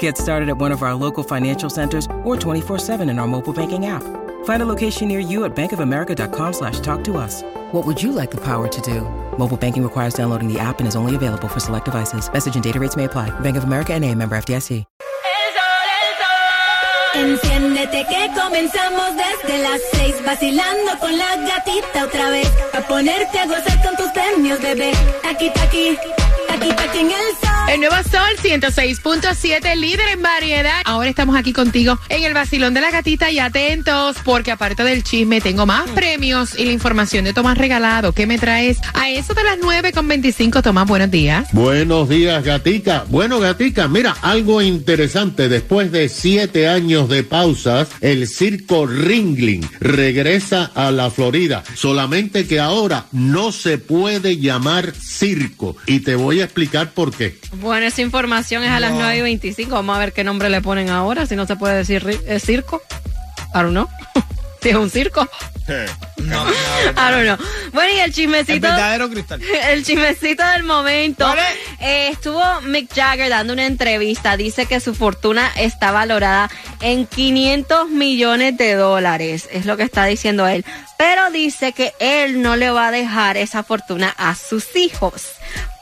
Get 0.00 0.18
started 0.18 0.48
at 0.48 0.58
one 0.58 0.72
of 0.72 0.82
our 0.82 0.96
local 0.96 1.22
financial 1.22 1.70
centers 1.70 2.06
or 2.24 2.34
24-7 2.36 3.08
in 3.08 3.20
our 3.20 3.28
mobile 3.28 3.52
banking 3.52 3.86
app. 3.86 4.02
Find 4.44 4.62
a 4.62 4.66
location 4.66 5.06
near 5.06 5.20
you 5.20 5.44
at 5.44 5.54
bankofamerica.com 5.54 6.52
slash 6.52 6.80
talk 6.80 7.04
to 7.04 7.16
us. 7.16 7.44
What 7.70 7.86
would 7.86 8.02
you 8.02 8.10
like 8.10 8.32
the 8.32 8.40
power 8.40 8.66
to 8.66 8.80
do? 8.80 9.02
Mobile 9.38 9.56
banking 9.56 9.84
requires 9.84 10.14
downloading 10.14 10.52
the 10.52 10.58
app 10.58 10.80
and 10.80 10.88
is 10.88 10.96
only 10.96 11.14
available 11.14 11.46
for 11.46 11.60
select 11.60 11.84
devices. 11.84 12.28
Message 12.32 12.56
and 12.56 12.64
data 12.64 12.80
rates 12.80 12.96
may 12.96 13.04
apply. 13.04 13.30
Bank 13.40 13.56
of 13.56 13.62
America 13.62 13.94
and 13.94 14.04
a 14.04 14.12
member 14.12 14.36
FDIC. 14.36 14.84
Enciéndete 17.16 18.04
que 18.08 18.30
comenzamos 18.38 19.16
desde 19.16 19.62
las 19.62 19.80
seis 19.92 20.14
Vacilando 20.22 20.98
con 21.00 21.16
la 21.16 21.36
gatita 21.36 22.04
otra 22.04 22.28
vez 22.28 22.46
A 22.74 22.82
ponerte 22.82 23.38
a 23.38 23.46
gozar 23.46 23.82
con 23.82 23.96
tus 23.96 24.10
premios, 24.10 24.60
bebé 24.60 24.92
Aquí, 25.24 25.50
aquí, 25.62 25.96
aquí, 26.50 26.70
aquí 26.70 26.98
en 26.98 27.06
el 27.06 27.35
sol 27.35 27.35
El 27.68 27.80
nuevo 27.80 27.96
Sol 27.96 28.20
106.7, 28.40 29.74
líder 29.74 30.08
en 30.12 30.22
variedad. 30.22 30.82
Ahora 30.84 31.08
estamos 31.08 31.34
aquí 31.36 31.52
contigo 31.52 31.98
en 32.08 32.22
el 32.22 32.32
vacilón 32.32 32.74
de 32.74 32.80
la 32.80 32.92
gatita 32.92 33.32
y 33.32 33.40
atentos 33.40 34.16
porque 34.24 34.52
aparte 34.52 34.84
del 34.84 35.02
chisme 35.02 35.40
tengo 35.40 35.66
más 35.66 35.90
premios 35.90 36.56
y 36.56 36.64
la 36.64 36.70
información 36.70 37.24
de 37.24 37.34
Tomás 37.34 37.58
Regalado. 37.58 38.12
¿Qué 38.12 38.24
me 38.24 38.38
traes? 38.38 38.78
A 38.94 39.10
eso 39.10 39.34
de 39.34 39.42
las 39.42 39.58
9.25, 39.58 40.62
Tomás, 40.62 40.86
buenos 40.86 41.10
días. 41.10 41.48
Buenos 41.52 42.08
días, 42.08 42.44
gatica. 42.44 43.04
Bueno, 43.08 43.40
gatica, 43.40 43.88
mira, 43.88 44.16
algo 44.22 44.62
interesante. 44.62 45.48
Después 45.48 45.90
de 45.90 46.08
siete 46.08 46.68
años 46.68 47.08
de 47.08 47.24
pausas, 47.24 47.88
el 48.00 48.28
circo 48.28 48.86
Ringling 48.86 49.68
regresa 49.80 50.70
a 50.72 50.92
la 50.92 51.10
Florida. 51.10 51.64
Solamente 51.74 52.46
que 52.46 52.60
ahora 52.60 53.06
no 53.10 53.50
se 53.50 53.78
puede 53.78 54.38
llamar 54.38 54.94
circo. 54.94 55.76
Y 55.86 56.00
te 56.00 56.14
voy 56.14 56.40
a 56.40 56.44
explicar 56.44 56.92
por 56.92 57.12
qué. 57.12 57.36
Bueno, 57.60 57.86
esa 57.86 58.02
información 58.02 58.62
es 58.64 58.70
a 58.70 58.80
las 58.80 58.92
9 58.92 59.18
y 59.18 59.20
25. 59.22 59.74
Vamos 59.74 59.96
a 59.96 59.98
ver 59.98 60.12
qué 60.12 60.24
nombre 60.24 60.48
le 60.50 60.60
ponen 60.60 60.90
ahora, 60.90 61.26
si 61.26 61.36
no 61.36 61.46
se 61.46 61.56
puede 61.56 61.76
decir 61.76 62.04
eh, 62.26 62.40
circo. 62.40 62.82
I 63.54 63.58
don't 63.58 63.70
know. 63.70 63.88
si 64.62 64.68
es 64.70 64.76
un 64.76 64.90
circo. 64.90 65.28
No, 66.16 66.44
no, 66.44 66.50
I 66.50 67.12
don't 67.12 67.24
know. 67.24 67.36
Bueno, 67.72 67.92
y 67.92 67.98
el 67.98 68.06
el 68.06 68.12
chismecito. 68.12 68.66
verdadero 68.66 69.10
cristal. 69.10 69.40
El 69.70 69.84
chismecito 69.84 70.44
del 70.44 70.62
momento. 70.62 71.32
Eh, 71.80 72.08
estuvo 72.08 72.42
Mick 72.62 72.92
Jagger 72.92 73.28
dando 73.28 73.52
una 73.52 73.66
entrevista. 73.66 74.36
Dice 74.36 74.66
que 74.66 74.80
su 74.80 74.94
fortuna 74.94 75.52
está 75.56 75.92
valorada 75.92 76.50
en 76.80 77.06
500 77.06 77.90
millones 77.90 78.56
de 78.56 78.74
dólares. 78.74 79.48
Es 79.52 79.66
lo 79.66 79.76
que 79.76 79.82
está 79.84 80.04
diciendo 80.06 80.48
él. 80.48 80.64
Pero 80.98 81.30
dice 81.30 81.72
que 81.72 81.92
él 82.00 82.42
no 82.42 82.56
le 82.56 82.70
va 82.70 82.88
a 82.88 82.92
dejar 82.92 83.36
esa 83.36 83.62
fortuna 83.62 84.14
a 84.16 84.34
sus 84.34 84.74
hijos. 84.74 85.32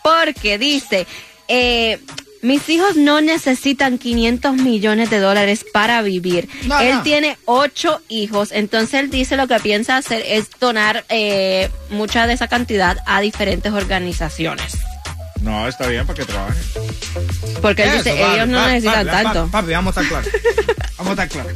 Porque 0.02 0.58
dice, 0.58 1.06
eh, 1.48 2.00
mis 2.42 2.68
hijos 2.68 2.96
no 2.96 3.22
necesitan 3.22 3.96
500 3.96 4.54
millones 4.54 5.08
de 5.08 5.18
dólares 5.18 5.64
para 5.72 6.02
vivir. 6.02 6.48
No, 6.66 6.78
él 6.78 6.96
no. 6.96 7.02
tiene 7.02 7.38
ocho 7.46 8.02
hijos, 8.08 8.52
entonces 8.52 9.00
él 9.00 9.10
dice 9.10 9.36
lo 9.36 9.48
que 9.48 9.58
piensa 9.60 9.96
hacer 9.96 10.22
es 10.26 10.50
donar 10.60 11.04
eh, 11.08 11.70
mucha 11.88 12.26
de 12.26 12.34
esa 12.34 12.48
cantidad 12.48 12.98
a 13.06 13.22
diferentes 13.22 13.72
organizaciones. 13.72 14.76
No, 15.44 15.68
está 15.68 15.86
bien 15.88 16.06
para 16.06 16.18
que 16.18 16.24
trabaje. 16.24 16.58
Porque 17.60 17.84
Eso, 17.84 18.08
ellos 18.08 18.48
no 18.48 18.66
necesitan 18.66 19.06
tanto. 19.06 19.48
Papi, 19.52 19.70
vamos 19.72 19.96
a 19.96 20.00
estar 20.02 20.22
claros. 20.24 20.42
Vamos 20.98 21.18
a 21.18 21.22
estar 21.24 21.28
claros. 21.28 21.52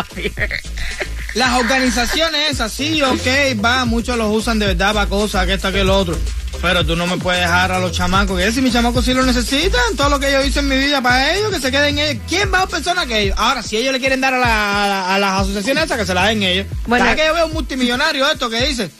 Las 1.34 1.52
organizaciones 1.60 2.50
esas, 2.50 2.72
sí, 2.72 3.00
ok, 3.02 3.62
va, 3.64 3.84
muchos 3.84 4.18
los 4.18 4.34
usan 4.34 4.58
de 4.58 4.66
verdad 4.66 4.92
para 4.92 5.08
cosas, 5.08 5.46
que 5.46 5.54
esta, 5.54 5.70
que 5.70 5.84
lo 5.84 5.96
otro. 5.96 6.18
Pero 6.60 6.84
tú 6.84 6.96
no 6.96 7.06
me 7.06 7.16
puedes 7.18 7.40
dejar 7.40 7.70
a 7.70 7.78
los 7.78 7.92
chamacos, 7.92 8.36
que 8.38 8.50
si 8.50 8.60
mis 8.60 8.72
chamacos 8.72 9.04
sí 9.04 9.14
lo 9.14 9.22
necesitan, 9.22 9.80
todo 9.96 10.10
lo 10.10 10.18
que 10.18 10.32
yo 10.32 10.42
hice 10.44 10.58
en 10.58 10.68
mi 10.68 10.76
vida 10.76 11.00
para 11.00 11.32
ellos, 11.34 11.52
que 11.52 11.60
se 11.60 11.70
queden 11.70 11.98
ellos. 12.00 12.20
¿Quién 12.28 12.52
va 12.52 12.62
a 12.62 12.66
persona 12.66 13.06
que 13.06 13.20
ellos? 13.20 13.36
Ahora, 13.38 13.62
si 13.62 13.76
ellos 13.76 13.92
le 13.92 14.00
quieren 14.00 14.20
dar 14.20 14.34
a, 14.34 14.38
la- 14.38 14.84
a 14.84 14.88
la- 14.88 15.14
a 15.14 15.18
las 15.20 15.40
asociaciones 15.42 15.84
esas, 15.84 15.98
que 15.98 16.06
se 16.06 16.14
las 16.14 16.26
den 16.28 16.42
ellos. 16.42 16.66
Bueno. 16.86 17.04
¿Sabes 17.04 17.20
que 17.20 17.26
yo 17.28 17.34
veo 17.34 17.46
un 17.46 17.52
multimillonario 17.52 18.28
esto 18.28 18.50
que 18.50 18.66
dice? 18.66 18.90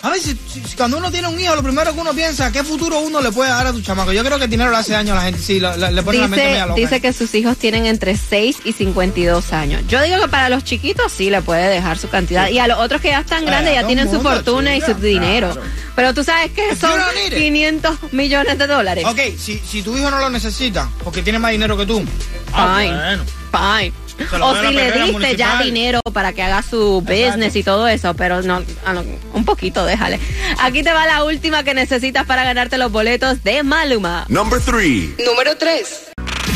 A 0.00 0.10
ver, 0.10 0.20
si, 0.20 0.36
cuando 0.76 0.96
uno 0.96 1.10
tiene 1.10 1.26
un 1.26 1.38
hijo, 1.40 1.56
lo 1.56 1.62
primero 1.62 1.92
que 1.92 1.98
uno 2.00 2.14
piensa, 2.14 2.52
¿qué 2.52 2.62
futuro 2.62 3.00
uno 3.00 3.20
le 3.20 3.32
puede 3.32 3.50
dar 3.50 3.66
a 3.66 3.72
tu 3.72 3.80
chamaco? 3.80 4.12
Yo 4.12 4.22
creo 4.22 4.38
que 4.38 4.44
el 4.44 4.50
dinero 4.50 4.70
le 4.70 4.76
hace 4.76 4.92
daño 4.92 5.12
a 5.12 5.16
la 5.16 5.22
gente, 5.22 5.40
sí, 5.42 5.58
lo- 5.58 5.76
le, 5.76 5.90
le 5.90 6.02
pone 6.04 6.18
la 6.18 6.28
mente 6.28 6.36
Dice, 6.44 6.50
media 6.52 6.66
loca. 6.66 6.80
dice 6.80 7.00
que 7.00 7.12
sus 7.12 7.34
hijos 7.34 7.56
tienen 7.56 7.84
entre 7.84 8.16
6 8.16 8.58
y 8.64 8.72
52 8.74 9.52
años. 9.52 9.82
Yo 9.88 10.00
digo 10.02 10.20
que 10.22 10.28
para 10.28 10.50
los 10.50 10.62
chiquitos 10.62 11.10
sí 11.10 11.30
le 11.30 11.42
puede 11.42 11.68
dejar 11.68 11.98
su 11.98 12.08
cantidad. 12.08 12.48
Y 12.48 12.60
a 12.60 12.68
los 12.68 12.78
otros 12.78 13.00
que 13.00 13.08
ya 13.08 13.20
están 13.20 13.42
Eh, 13.42 13.46
grandes 13.46 13.74
ya 13.74 13.86
tienen 13.88 14.08
su 14.08 14.20
fortuna 14.20 14.76
y 14.76 14.80
su 14.80 14.94
dinero. 14.94 15.56
Pero 15.96 16.14
tú 16.14 16.22
sabes 16.22 16.52
que 16.52 16.68
If 16.72 16.80
son 16.80 16.92
you 16.92 16.96
don't 16.98 17.14
need 17.16 17.32
it. 17.32 17.38
500 17.38 17.98
millones 18.12 18.56
de 18.56 18.66
dólares. 18.68 19.04
Ok, 19.04 19.18
si, 19.36 19.58
si 19.58 19.82
tu 19.82 19.96
hijo 19.96 20.10
no 20.12 20.18
lo 20.20 20.30
necesita, 20.30 20.88
porque 21.02 21.22
tiene 21.22 21.40
más 21.40 21.50
dinero 21.50 21.76
que 21.76 21.86
tú. 21.86 22.04
ah, 22.52 22.76
Fine. 22.80 22.94
bueno. 22.94 23.24
Fine. 23.50 23.92
O 24.40 24.54
si 24.56 24.74
le 24.74 24.92
diste 24.92 25.36
ya 25.36 25.62
dinero 25.62 26.00
para 26.12 26.32
que 26.32 26.42
haga 26.42 26.62
su 26.62 27.00
business 27.02 27.54
y 27.56 27.62
todo 27.62 27.86
eso, 27.88 28.14
pero 28.14 28.42
no, 28.42 28.60
no, 28.60 29.04
un 29.32 29.44
poquito, 29.44 29.84
déjale. 29.84 30.18
Aquí 30.60 30.82
te 30.82 30.92
va 30.92 31.06
la 31.06 31.24
última 31.24 31.62
que 31.62 31.74
necesitas 31.74 32.26
para 32.26 32.44
ganarte 32.44 32.78
los 32.78 32.90
boletos 32.90 33.42
de 33.44 33.62
Maluma. 33.62 34.26
Number 34.28 34.60
3. 34.60 35.18
Número 35.24 35.56
3. 35.56 36.07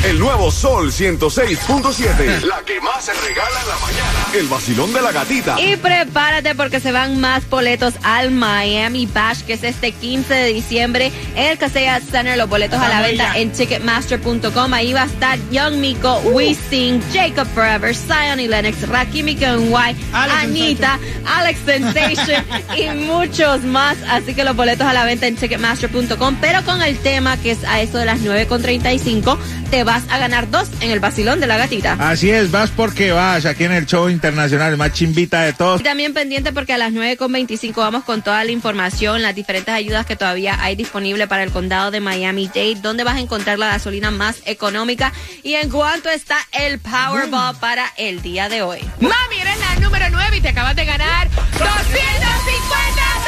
El 0.05 0.19
nuevo 0.19 0.51
Sol 0.51 0.91
106.7. 0.91 2.43
La 2.43 2.61
que 2.67 2.81
más 2.81 3.05
se 3.05 3.13
regala 3.13 3.61
en 3.63 3.69
la 3.69 3.77
mañana. 3.77 4.27
El 4.35 4.49
vacilón 4.49 4.93
de 4.93 5.01
la 5.01 5.13
gatita. 5.13 5.61
Y 5.61 5.77
prepárate 5.77 6.57
porque 6.57 6.81
se 6.81 6.91
van 6.91 7.21
más 7.21 7.49
boletos 7.49 7.95
al 8.03 8.33
Miami 8.33 9.07
Bash, 9.07 9.43
que 9.43 9.53
es 9.53 9.63
este 9.63 9.93
15 9.93 10.35
de 10.35 10.53
diciembre 10.53 11.13
en 11.37 11.53
el 11.53 11.59
Casella 11.59 12.01
Center. 12.01 12.37
Los 12.37 12.49
boletos 12.49 12.81
a 12.81 12.89
la 12.89 13.01
venta 13.01 13.39
en 13.39 13.53
Ticketmaster.com. 13.53 14.75
Ahí 14.75 14.93
va 14.93 15.03
a 15.03 15.07
estar 15.07 15.39
Young 15.53 15.77
Miko, 15.77 16.21
Sing, 16.69 17.01
Jacob 17.13 17.47
Forever, 17.55 17.95
Zion 17.95 18.41
y 18.41 18.49
Lennox, 18.49 18.89
Rakimi 18.89 19.37
Kenway, 19.37 19.95
Alex 20.13 20.43
Anita, 20.43 20.99
Alex 21.27 21.61
Sensation 21.65 22.45
y 22.77 22.89
muchos 23.07 23.63
más. 23.63 23.97
Así 24.09 24.35
que 24.35 24.43
los 24.43 24.57
boletos 24.57 24.85
a 24.85 24.93
la 24.93 25.05
venta 25.05 25.29
en 25.29 25.37
Ticketmaster.com. 25.37 26.39
Pero 26.41 26.65
con 26.65 26.83
el 26.83 26.99
tema 26.99 27.37
que 27.37 27.53
es 27.53 27.63
a 27.63 27.81
eso 27.81 27.99
de 27.99 28.07
las 28.07 28.21
9.35, 28.21 29.39
te 29.71 29.85
vas 29.93 30.05
a 30.09 30.17
ganar 30.17 30.51
dos 30.51 30.71
en 30.81 30.91
el 30.91 31.01
vacilón 31.01 31.39
de 31.39 31.47
la 31.47 31.59
gatita. 31.59 31.99
Así 32.01 32.31
es, 32.31 32.51
vas 32.51 32.71
porque 32.71 33.13
vas 33.13 33.45
aquí 33.45 33.65
en 33.65 33.73
el 33.73 33.85
show 33.85 34.09
internacional, 34.09 34.79
más 34.79 34.95
chimbita 34.95 35.43
de 35.43 35.53
todos. 35.53 35.83
Y 35.83 35.85
también 35.85 36.15
pendiente 36.15 36.51
porque 36.51 36.73
a 36.73 36.79
las 36.79 36.95
9.25 36.95 37.75
vamos 37.75 38.03
con 38.03 38.23
toda 38.23 38.43
la 38.43 38.53
información, 38.53 39.21
las 39.21 39.35
diferentes 39.35 39.75
ayudas 39.75 40.07
que 40.07 40.17
todavía 40.17 40.57
hay 40.63 40.77
disponible 40.77 41.29
para 41.29 41.43
el 41.43 41.51
condado 41.51 41.91
de 41.91 42.01
Miami-Dade, 42.01 42.77
donde 42.81 43.05
vas 43.05 43.17
a 43.17 43.21
encontrar 43.21 43.59
la 43.59 43.69
gasolina 43.69 44.11
más 44.11 44.41
económica 44.47 45.13
y 45.43 45.57
en 45.57 45.69
cuánto 45.69 46.09
está 46.09 46.39
el 46.53 46.79
Powerball 46.79 47.55
para 47.57 47.85
el 47.99 48.23
día 48.23 48.49
de 48.49 48.63
hoy. 48.63 48.81
Mami, 48.99 49.41
eres 49.43 49.59
la 49.61 49.77
número 49.81 50.07
9 50.11 50.39
y 50.39 50.41
te 50.41 50.49
acabas 50.49 50.75
de 50.75 50.87
ganar 50.87 51.29
250 51.59 53.22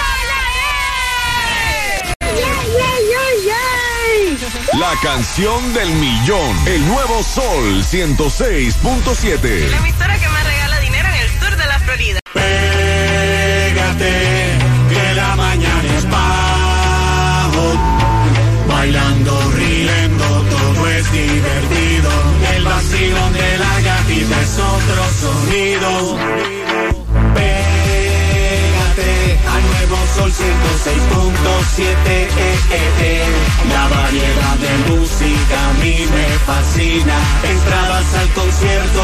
La 4.78 4.92
canción 5.02 5.72
del 5.72 5.88
millón. 5.94 6.54
El 6.66 6.86
nuevo 6.86 7.22
Sol 7.22 7.82
106.7. 7.82 9.72
emisora 9.74 10.18
que 10.18 10.28
más 10.28 10.44
regala 10.44 10.78
dinero 10.80 11.08
en 11.08 11.14
el 11.14 11.30
sur 11.40 11.56
de 11.56 11.64
la 11.66 11.78
Florida. 11.78 12.20
Pégate, 12.34 14.12
que 14.90 15.14
la 15.14 15.34
mañana 15.36 15.96
es 15.96 16.04
bajo. 16.10 17.72
Bailando, 18.68 19.50
riendo, 19.52 20.26
todo 20.50 20.88
es 20.88 21.10
divertido. 21.10 22.10
El 22.54 22.64
vacilón 22.64 23.32
de 23.32 23.56
la 23.58 23.80
gatita 23.80 24.42
es 24.42 24.58
otro 24.58 25.10
sonido. 25.22 26.18
Pégate 27.34 29.38
al 29.48 29.62
nuevo 29.62 29.96
sol 30.16 30.30
106.7. 30.30 31.78
eh, 31.78 31.96
eh, 32.06 32.28
eh. 33.00 33.23
Fascina. 36.54 37.18
Entradas 37.42 38.14
al 38.14 38.28
concierto 38.32 39.02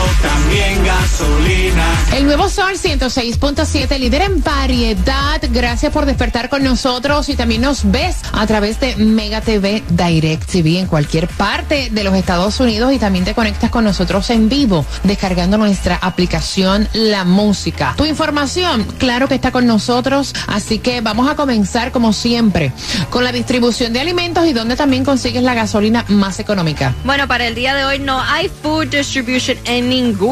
también 0.50 0.85
gasolina. 0.85 1.87
El 2.12 2.26
nuevo 2.26 2.49
Sol 2.49 2.73
106.7, 2.73 3.99
líder 3.99 4.23
en 4.23 4.43
variedad. 4.43 5.41
Gracias 5.50 5.93
por 5.93 6.06
despertar 6.06 6.49
con 6.49 6.64
nosotros 6.64 7.29
y 7.29 7.37
también 7.37 7.61
nos 7.61 7.88
ves 7.88 8.17
a 8.32 8.47
través 8.49 8.81
de 8.81 8.97
Mega 8.97 9.41
TV 9.43 9.85
Direct 9.91 10.50
TV 10.50 10.81
en 10.81 10.87
cualquier 10.87 11.29
parte 11.29 11.88
de 11.93 12.02
los 12.02 12.14
Estados 12.14 12.58
Unidos 12.58 12.93
y 12.93 12.99
también 12.99 13.25
te 13.25 13.35
conectas 13.35 13.70
con 13.70 13.85
nosotros 13.85 14.29
en 14.31 14.49
vivo 14.49 14.85
descargando 15.05 15.56
nuestra 15.56 15.97
aplicación 16.02 16.88
La 16.94 17.25
Música. 17.25 17.94
Tu 17.97 18.06
información, 18.06 18.85
claro 18.99 19.29
que 19.29 19.37
está 19.37 19.52
con 19.52 19.67
nosotros, 19.67 20.35
así 20.49 20.81
que 20.81 21.00
vamos 21.00 21.31
a 21.31 21.37
comenzar 21.37 21.93
como 21.93 22.12
siempre 22.12 22.73
con 23.11 23.23
la 23.23 23.31
distribución 23.31 23.93
de 23.93 24.00
alimentos 24.00 24.47
y 24.47 24.52
donde 24.52 24.75
también 24.75 25.05
consigues 25.05 25.44
la 25.44 25.55
gasolina 25.55 26.05
más 26.08 26.41
económica. 26.41 26.93
Bueno, 27.05 27.29
para 27.29 27.47
el 27.47 27.55
día 27.55 27.76
de 27.76 27.85
hoy 27.85 28.00
no 28.00 28.20
hay 28.20 28.50
food 28.62 28.88
distribution 28.88 29.56
en 29.64 29.88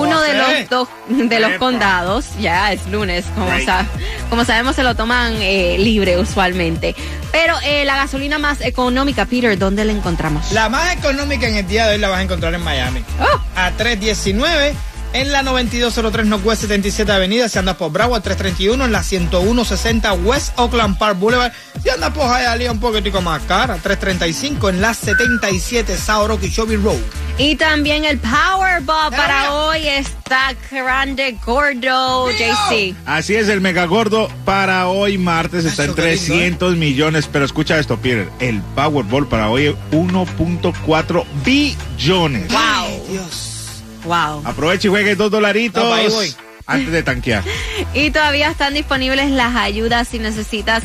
ninguno 0.09 0.21
de 0.23 0.35
los 0.35 0.69
dos 0.71 0.89
de 1.09 1.41
los 1.41 1.53
condados. 1.59 2.27
Ya 2.41 2.73
es 2.73 2.87
lunes, 2.89 3.25
como, 3.35 3.51
sa- 3.65 3.87
como 4.31 4.45
sabemos 4.45 4.77
se 4.77 4.83
lo 4.83 4.95
toman 4.95 5.35
eh, 5.41 5.77
libre 5.79 6.19
usualmente. 6.19 6.95
Pero 7.33 7.55
eh, 7.65 7.85
la 7.85 7.97
gasolina 7.97 8.39
más 8.39 8.61
económica, 8.63 9.27
Peter, 9.27 9.59
¿dónde 9.59 9.85
la 9.85 9.93
encontramos? 9.93 10.51
La 10.53 10.69
más 10.69 10.95
económica 10.97 11.47
en 11.47 11.57
el 11.57 11.67
día 11.69 11.87
de 11.87 11.95
hoy 11.95 12.01
la 12.01 12.09
vas 12.09 12.19
a 12.21 12.23
encontrar 12.23 12.55
en 12.55 12.63
Miami. 12.63 13.05
Oh. 13.21 13.41
A 13.57 13.71
319 13.73 14.75
en 15.13 15.33
la 15.33 15.43
9203 15.43 16.27
Northwest 16.27 16.63
77 16.63 17.11
Avenida. 17.13 17.49
Si 17.49 17.59
andas 17.59 17.77
por 17.77 17.93
Bravo, 17.93 18.15
a 18.15 18.21
331 18.21 18.85
en 18.85 18.93
la 18.93 19.03
10160 19.03 20.13
West 20.15 20.59
Oakland 20.59 20.99
Park 20.99 21.19
Boulevard. 21.19 21.53
Si 21.83 21.89
andas 21.91 22.11
por 22.11 22.27
Hialeah, 22.27 22.73
un 22.73 22.81
poquitico 22.81 23.21
más 23.21 23.43
cara, 23.43 23.75
335 23.77 24.71
en 24.71 24.81
la 24.81 24.95
77 24.95 25.97
South 25.97 26.31
Okeechobee 26.31 26.77
Road. 26.77 26.99
Y 27.39 27.55
también 27.55 28.05
el 28.05 28.19
Powerball 28.19 29.11
para 29.11 29.55
hoy 29.55 29.87
está 29.87 30.55
grande 30.73 31.37
gordo, 31.45 32.31
JC. 32.33 32.97
Así 33.07 33.37
es, 33.37 33.49
el 33.49 33.61
mega 33.61 33.87
gordo 33.87 34.29
para 34.45 34.89
hoy 34.89 35.19
martes 35.19 35.65
está 35.65 35.85
en 35.85 35.95
qué 35.95 36.03
lindo, 36.03 36.27
300 36.27 36.77
millones. 36.77 37.29
Pero 37.31 37.45
escucha 37.45 37.79
esto, 37.79 37.97
Peter. 37.97 38.29
El 38.41 38.61
Powerball 38.75 39.29
para 39.29 39.51
hoy 39.51 39.67
es 39.67 39.75
1.4 39.93 41.25
billones. 41.45 42.49
Wow. 42.53 43.07
Dios. 43.09 43.58
Wow. 44.05 44.43
Aprovecha 44.45 44.87
y 44.87 44.91
juegue 44.91 45.15
dos 45.17 45.31
dolaritos 45.31 45.83
No, 45.83 45.91
pa' 45.91 45.97
ahí 45.97 46.09
voy. 46.09 46.35
antes 46.67 46.93
de 46.93 47.03
tanquear. 47.03 47.43
Y 47.95 48.11
todavía 48.11 48.51
están 48.51 48.75
disponibles 48.75 49.31
las 49.31 49.55
ayudas 49.57 50.09
si 50.09 50.19
necesitas 50.19 50.85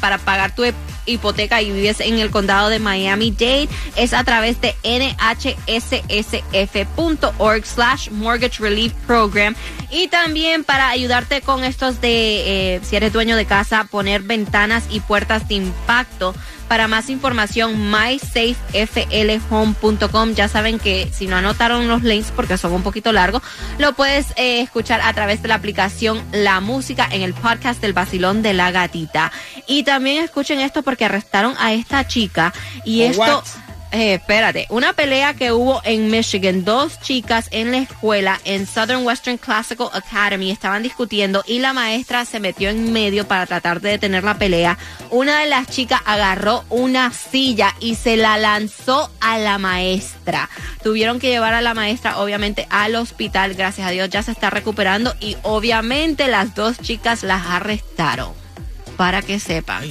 para 0.00 0.18
pagar 0.18 0.54
tu 0.54 0.64
hip- 0.64 0.74
hipoteca 1.06 1.60
y 1.60 1.70
vives 1.70 2.00
en 2.00 2.18
el 2.18 2.30
condado 2.30 2.68
de 2.70 2.78
Miami-Dade. 2.78 3.68
Es 3.96 4.12
a 4.14 4.24
través 4.24 4.58
de 4.60 4.74
nhssf.org 6.44 7.66
slash 7.66 8.10
mortgage 8.10 8.62
relief 8.62 8.92
program. 9.06 9.54
Y 9.90 10.08
también 10.08 10.64
para 10.64 10.88
ayudarte 10.88 11.40
con 11.42 11.62
estos 11.64 12.00
de, 12.00 12.76
eh, 12.76 12.80
si 12.82 12.96
eres 12.96 13.12
dueño 13.12 13.36
de 13.36 13.44
casa, 13.46 13.84
poner 13.90 14.22
ventanas 14.22 14.84
y 14.90 15.00
puertas 15.00 15.46
de 15.48 15.54
impacto. 15.56 16.34
Para 16.68 16.86
más 16.88 17.10
información, 17.10 17.90
mysafeflhome.com. 17.90 20.34
Ya 20.34 20.48
saben 20.48 20.78
que 20.78 21.10
si 21.12 21.26
no 21.26 21.36
anotaron 21.36 21.88
los 21.88 22.02
links 22.02 22.32
porque 22.34 22.56
son 22.58 22.72
un 22.72 22.82
poquito 22.82 23.12
largos, 23.12 23.42
lo 23.78 23.92
puedes 23.92 24.28
eh, 24.36 24.60
escuchar 24.60 25.00
a 25.02 25.12
través 25.12 25.42
de 25.42 25.48
la 25.48 25.56
aplicación 25.56 26.22
La 26.32 26.60
Música 26.60 27.06
en 27.10 27.22
el 27.22 27.34
podcast 27.34 27.80
del 27.80 27.92
Basilón 27.92 28.42
de 28.42 28.54
la 28.54 28.70
Gatita. 28.70 29.32
Y 29.66 29.82
también 29.84 30.24
escuchen 30.24 30.60
esto 30.60 30.82
porque 30.82 31.04
arrestaron 31.04 31.54
a 31.58 31.72
esta 31.72 32.06
chica 32.06 32.52
y 32.84 33.02
esto... 33.02 33.20
what? 33.20 33.44
Eh, 33.94 34.14
espérate, 34.14 34.66
una 34.70 34.92
pelea 34.92 35.34
que 35.34 35.52
hubo 35.52 35.80
en 35.84 36.10
Michigan, 36.10 36.64
dos 36.64 36.98
chicas 37.00 37.46
en 37.52 37.70
la 37.70 37.78
escuela 37.78 38.40
en 38.44 38.66
Southern 38.66 39.06
Western 39.06 39.38
Classical 39.38 39.88
Academy 39.92 40.50
estaban 40.50 40.82
discutiendo 40.82 41.44
y 41.46 41.60
la 41.60 41.72
maestra 41.72 42.24
se 42.24 42.40
metió 42.40 42.70
en 42.70 42.92
medio 42.92 43.28
para 43.28 43.46
tratar 43.46 43.80
de 43.80 43.90
detener 43.90 44.24
la 44.24 44.36
pelea. 44.36 44.78
Una 45.10 45.38
de 45.38 45.46
las 45.46 45.68
chicas 45.68 46.00
agarró 46.06 46.64
una 46.70 47.12
silla 47.12 47.72
y 47.78 47.94
se 47.94 48.16
la 48.16 48.36
lanzó 48.36 49.12
a 49.20 49.38
la 49.38 49.58
maestra. 49.58 50.50
Tuvieron 50.82 51.20
que 51.20 51.28
llevar 51.28 51.54
a 51.54 51.60
la 51.60 51.74
maestra 51.74 52.18
obviamente 52.18 52.66
al 52.70 52.96
hospital, 52.96 53.54
gracias 53.54 53.86
a 53.86 53.92
Dios 53.92 54.10
ya 54.10 54.24
se 54.24 54.32
está 54.32 54.50
recuperando 54.50 55.14
y 55.20 55.36
obviamente 55.42 56.26
las 56.26 56.56
dos 56.56 56.78
chicas 56.78 57.22
las 57.22 57.46
arrestaron. 57.46 58.32
Para 58.96 59.22
que 59.22 59.38
sepan. 59.38 59.84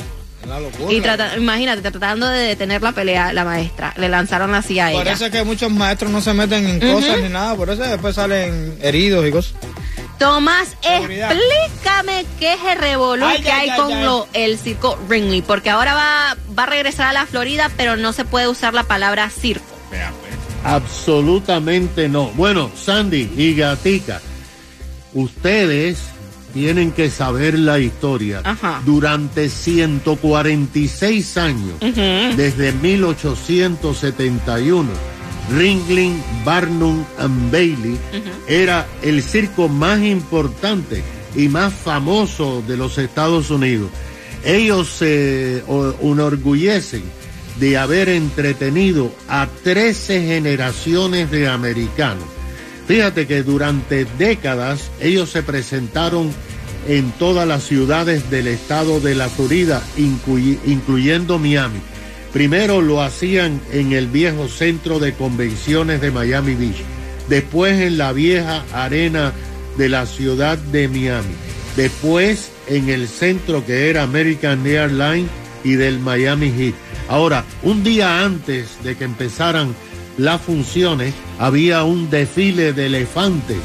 Y 0.89 1.01
trata- 1.01 1.37
imagínate, 1.37 1.81
tratando 1.89 2.27
de 2.27 2.39
detener 2.39 2.81
la 2.81 2.91
pelea, 2.91 3.31
la 3.33 3.43
maestra, 3.45 3.93
le 3.97 4.09
lanzaron 4.09 4.51
la 4.51 4.61
silla 4.61 4.87
a 4.87 4.91
ella. 4.91 5.11
es 5.13 5.21
que 5.31 5.43
muchos 5.43 5.71
maestros 5.71 6.11
no 6.11 6.21
se 6.21 6.33
meten 6.33 6.67
en 6.67 6.79
cosas 6.79 7.19
ni 7.21 7.29
nada, 7.29 7.55
por 7.55 7.69
eso 7.69 7.81
después 7.83 8.15
salen 8.15 8.77
heridos 8.81 9.25
y 9.27 9.31
cosas. 9.31 9.53
Tomás, 10.19 10.75
Seguridad. 10.81 11.31
explícame 11.31 12.25
qué 12.39 12.53
es 12.53 12.59
el 12.71 12.77
revolú 12.79 13.25
que 13.41 13.51
ay, 13.51 13.61
hay 13.63 13.69
ay, 13.69 13.79
con 13.79 13.91
ay. 13.93 14.03
lo- 14.03 14.27
el 14.33 14.57
circo 14.57 14.97
Ringley, 15.09 15.41
porque 15.41 15.69
ahora 15.69 15.93
va, 15.95 16.37
va 16.57 16.63
a 16.63 16.67
regresar 16.67 17.07
a 17.07 17.13
la 17.13 17.25
Florida, 17.25 17.69
pero 17.75 17.95
no 17.97 18.13
se 18.13 18.23
puede 18.23 18.47
usar 18.47 18.73
la 18.73 18.83
palabra 18.83 19.29
circo. 19.29 19.65
Pues. 19.89 20.01
Absolutamente 20.63 22.07
no. 22.07 22.27
Bueno, 22.35 22.71
Sandy 22.75 23.29
y 23.35 23.55
Gatica, 23.55 24.21
ustedes 25.13 25.99
tienen 26.53 26.91
que 26.91 27.09
saber 27.09 27.57
la 27.57 27.79
historia. 27.79 28.41
Ajá. 28.43 28.81
Durante 28.85 29.49
146 29.49 31.37
años, 31.37 31.73
desde 32.37 32.71
1871, 32.73 34.89
Ringling, 35.57 36.21
Barnum 36.45 37.03
and 37.17 37.51
Bailey 37.51 37.97
era 38.47 38.87
el 39.01 39.21
circo 39.21 39.67
más 39.67 40.01
importante 40.01 41.03
y 41.35 41.47
más 41.49 41.73
famoso 41.73 42.63
de 42.67 42.77
los 42.77 42.97
Estados 42.97 43.49
Unidos. 43.49 43.89
Ellos 44.45 44.89
se 44.89 45.63
o- 45.67 45.93
enorgullecen 46.01 47.03
de 47.59 47.77
haber 47.77 48.09
entretenido 48.09 49.11
a 49.27 49.47
13 49.63 50.25
generaciones 50.25 51.29
de 51.31 51.47
americanos. 51.47 52.25
Fíjate 52.87 53.27
que 53.27 53.43
durante 53.43 54.05
décadas 54.17 54.91
ellos 54.99 55.29
se 55.31 55.41
presentaron 55.43 56.31
en 56.87 57.11
todas 57.11 57.47
las 57.47 57.63
ciudades 57.63 58.29
del 58.29 58.47
estado 58.47 58.99
de 58.99 59.15
la 59.15 59.29
Florida, 59.29 59.81
incluy- 59.97 60.59
incluyendo 60.65 61.39
Miami. 61.39 61.79
Primero 62.33 62.81
lo 62.81 63.01
hacían 63.01 63.61
en 63.71 63.93
el 63.93 64.07
viejo 64.07 64.47
centro 64.47 64.99
de 64.99 65.13
convenciones 65.13 66.01
de 66.01 66.11
Miami 66.11 66.55
Beach, 66.55 66.81
después 67.29 67.79
en 67.79 67.97
la 67.97 68.11
vieja 68.11 68.65
arena 68.73 69.31
de 69.77 69.87
la 69.87 70.05
ciudad 70.05 70.57
de 70.57 70.87
Miami, 70.89 71.33
después 71.77 72.49
en 72.67 72.89
el 72.89 73.07
centro 73.07 73.65
que 73.65 73.89
era 73.89 74.03
American 74.03 74.65
Airlines 74.65 75.29
y 75.63 75.75
del 75.75 75.99
Miami 75.99 76.51
Heat. 76.51 76.73
Ahora, 77.07 77.45
un 77.61 77.83
día 77.83 78.23
antes 78.25 78.83
de 78.83 78.95
que 78.97 79.05
empezaran 79.05 79.73
las 80.17 80.41
funciones, 80.41 81.13
había 81.39 81.83
un 81.83 82.09
desfile 82.09 82.73
de 82.73 82.85
elefantes 82.87 83.57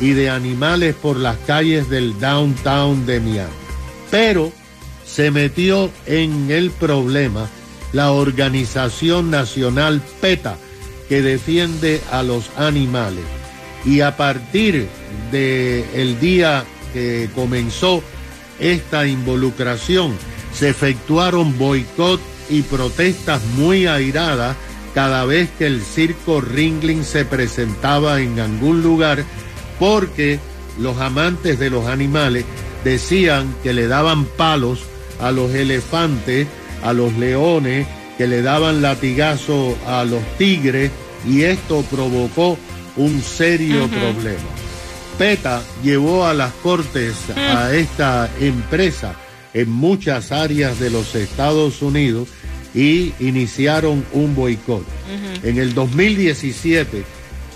y 0.00 0.10
de 0.10 0.30
animales 0.30 0.94
por 0.94 1.16
las 1.16 1.36
calles 1.38 1.88
del 1.88 2.18
downtown 2.18 3.06
de 3.06 3.20
Miami. 3.20 3.52
Pero 4.10 4.52
se 5.06 5.30
metió 5.30 5.90
en 6.06 6.50
el 6.50 6.70
problema 6.70 7.48
la 7.92 8.12
organización 8.12 9.30
nacional 9.30 10.02
PETA, 10.20 10.56
que 11.08 11.22
defiende 11.22 12.00
a 12.10 12.22
los 12.22 12.50
animales. 12.56 13.24
Y 13.84 14.00
a 14.00 14.16
partir 14.16 14.88
del 15.30 15.84
el 15.94 16.18
día 16.20 16.64
que 16.92 17.28
comenzó 17.34 18.02
esta 18.58 19.06
involucración, 19.06 20.16
se 20.54 20.70
efectuaron 20.70 21.58
boicot 21.58 22.20
y 22.48 22.62
protestas 22.62 23.42
muy 23.56 23.86
airadas 23.86 24.56
cada 24.94 25.24
vez 25.24 25.48
que 25.58 25.66
el 25.66 25.82
circo 25.82 26.40
Ringling 26.40 27.04
se 27.04 27.24
presentaba 27.24 28.20
en 28.20 28.38
algún 28.38 28.82
lugar, 28.82 29.24
porque 29.78 30.38
los 30.78 30.98
amantes 30.98 31.58
de 31.58 31.70
los 31.70 31.86
animales 31.86 32.44
decían 32.84 33.54
que 33.62 33.72
le 33.72 33.86
daban 33.86 34.24
palos 34.24 34.80
a 35.20 35.30
los 35.30 35.54
elefantes, 35.54 36.46
a 36.82 36.92
los 36.92 37.12
leones, 37.14 37.86
que 38.18 38.26
le 38.26 38.42
daban 38.42 38.82
latigazo 38.82 39.76
a 39.86 40.04
los 40.04 40.22
tigres 40.38 40.90
y 41.26 41.42
esto 41.42 41.84
provocó 41.90 42.58
un 42.96 43.22
serio 43.22 43.88
problema. 43.88 44.48
PETA 45.18 45.62
llevó 45.82 46.26
a 46.26 46.34
las 46.34 46.52
cortes 46.54 47.14
a 47.36 47.72
esta 47.74 48.28
empresa 48.40 49.14
en 49.54 49.70
muchas 49.70 50.32
áreas 50.32 50.78
de 50.80 50.90
los 50.90 51.14
Estados 51.14 51.82
Unidos 51.82 52.28
y 52.74 53.12
iniciaron 53.20 54.04
un 54.12 54.34
boicot. 54.34 54.84
En 55.42 55.58
el 55.58 55.74
2017, 55.74 57.04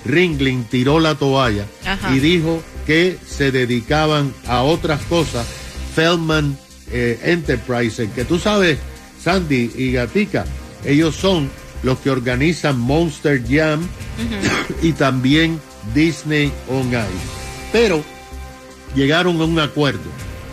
Ringling 0.04 0.64
tiró 0.64 1.00
la 1.00 1.14
toalla 1.14 1.66
Ajá. 1.84 2.14
y 2.14 2.20
dijo 2.20 2.62
que 2.86 3.16
se 3.26 3.50
dedicaban 3.50 4.32
a 4.46 4.62
otras 4.62 5.02
cosas. 5.02 5.46
Feldman 5.94 6.58
eh, 6.90 7.18
Enterprises, 7.24 8.08
que 8.14 8.24
tú 8.24 8.38
sabes, 8.38 8.78
Sandy 9.22 9.72
y 9.76 9.92
Gatica, 9.92 10.44
ellos 10.84 11.16
son 11.16 11.50
los 11.82 11.98
que 11.98 12.10
organizan 12.10 12.78
Monster 12.78 13.42
Jam 13.48 13.86
y 14.82 14.92
también 14.92 15.60
Disney 15.94 16.52
on 16.68 16.88
Ice. 16.88 17.06
Pero 17.72 18.02
llegaron 18.94 19.40
a 19.40 19.44
un 19.44 19.58
acuerdo 19.58 20.08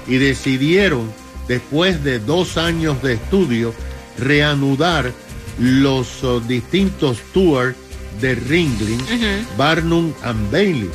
y 0.07 0.17
decidieron, 0.17 1.11
después 1.47 2.03
de 2.03 2.19
dos 2.19 2.57
años 2.57 3.01
de 3.03 3.13
estudio, 3.13 3.73
reanudar 4.17 5.11
los 5.59 6.23
oh, 6.23 6.39
distintos 6.39 7.19
tours 7.33 7.75
de 8.21 8.35
Ringling, 8.35 9.01
Barnum 9.57 10.13
and 10.23 10.51
Bailey. 10.51 10.89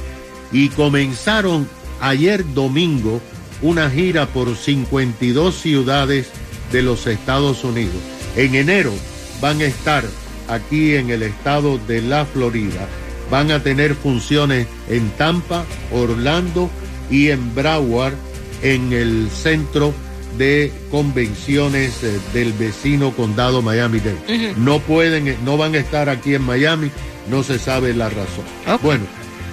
Y 0.53 0.69
comenzaron 0.71 1.69
ayer 2.01 2.45
domingo 2.55 3.21
una 3.61 3.91
gira 3.91 4.27
por 4.27 4.57
52 4.57 5.55
ciudades 5.55 6.29
de 6.73 6.83
los 6.83 7.07
Estados 7.07 7.65
Unidos. 7.65 7.97
En 8.37 8.55
enero 8.55 8.93
van 9.41 9.61
a 9.61 9.65
estar 9.65 10.05
aquí 10.49 10.95
en 10.95 11.11
el 11.11 11.23
estado 11.23 11.79
de 11.87 12.03
la 12.03 12.25
Florida. 12.25 12.89
Van 13.31 13.51
a 13.51 13.63
tener 13.63 13.95
funciones 13.95 14.67
en 14.89 15.11
Tampa, 15.11 15.65
Orlando 15.93 16.71
y 17.11 17.29
en 17.29 17.55
Broward, 17.55 18.15
en 18.63 18.93
el 18.93 19.29
centro 19.31 19.93
de 20.39 20.73
convenciones 20.91 22.03
eh, 22.03 22.19
del 22.33 22.53
vecino 22.55 23.13
condado 23.15 23.61
Miami-Dade. 23.63 24.55
No 24.57 24.79
pueden, 24.81 25.37
no 25.45 25.57
van 25.57 25.75
a 25.75 25.79
estar 25.79 26.09
aquí 26.09 26.35
en 26.35 26.43
Miami, 26.43 26.91
no 27.29 27.43
se 27.43 27.59
sabe 27.59 27.93
la 27.95 28.09
razón. 28.09 28.45
Bueno, 28.83 29.05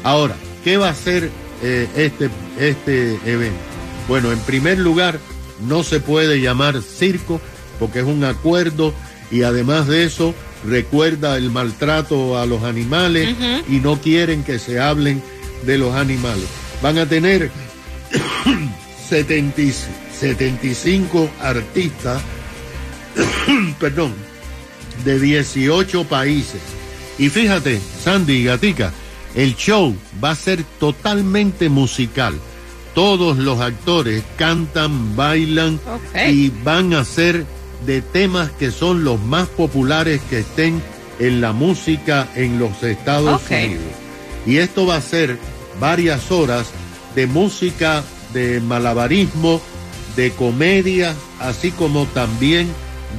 ahora, 0.04 0.36
¿qué 0.64 0.78
va 0.78 0.90
a 0.90 0.96
ser 0.96 1.30
eh, 1.64 1.88
este, 1.96 2.30
este 2.60 3.20
evento? 3.26 3.58
Bueno, 4.08 4.32
en 4.32 4.40
primer 4.40 4.78
lugar, 4.78 5.20
no 5.68 5.84
se 5.84 6.00
puede 6.00 6.40
llamar 6.40 6.82
circo 6.82 7.42
porque 7.80 8.00
es 8.00 8.06
un 8.06 8.24
acuerdo 8.24 8.94
y 9.32 9.42
además 9.44 9.88
de 9.88 10.04
eso 10.06 10.34
recuerda 10.68 11.38
el 11.38 11.50
maltrato 11.52 12.38
a 12.38 12.46
los 12.46 12.64
animales 12.64 13.36
y 13.68 13.76
no 13.80 14.00
quieren 14.00 14.44
que 14.44 14.60
se 14.60 14.80
hablen 14.80 15.22
de 15.66 15.78
los 15.78 15.96
animales. 15.96 16.46
Van 16.82 16.98
a 16.98 17.06
tener 17.08 17.50
70 19.10 19.62
y- 19.62 19.74
75 20.20 21.30
artistas, 21.42 22.22
perdón, 23.80 24.14
de 25.04 25.20
18 25.20 26.04
países. 26.06 26.62
Y 27.18 27.30
fíjate, 27.30 27.80
Sandy 28.04 28.34
y 28.34 28.44
Gatica, 28.46 28.92
el 29.36 29.56
show 29.56 29.96
va 30.24 30.32
a 30.32 30.36
ser 30.36 30.64
totalmente 30.80 31.70
musical. 31.70 32.34
Todos 32.94 33.38
los 33.38 33.60
actores 33.60 34.24
cantan, 34.38 35.16
bailan 35.16 35.80
y 36.30 36.50
van 36.64 36.94
a 36.94 37.04
ser 37.04 37.46
de 37.86 38.02
temas 38.02 38.52
que 38.52 38.72
son 38.72 39.04
los 39.04 39.22
más 39.22 39.48
populares 39.50 40.22
que 40.30 40.40
estén 40.40 40.82
en 41.20 41.42
la 41.42 41.52
música 41.52 42.28
en 42.36 42.58
los 42.58 42.82
Estados. 42.84 43.42
Unidos. 43.50 43.84
Y 44.46 44.58
esto 44.58 44.86
va 44.86 44.98
a 44.98 45.02
ser 45.02 45.38
varias 45.80 46.32
horas 46.32 46.68
de 47.16 47.28
música, 47.28 48.04
de 48.34 48.62
malabarismo, 48.62 49.62
de 50.16 50.32
comedia, 50.32 51.16
así 51.40 51.72
como 51.72 52.06
también 52.08 52.68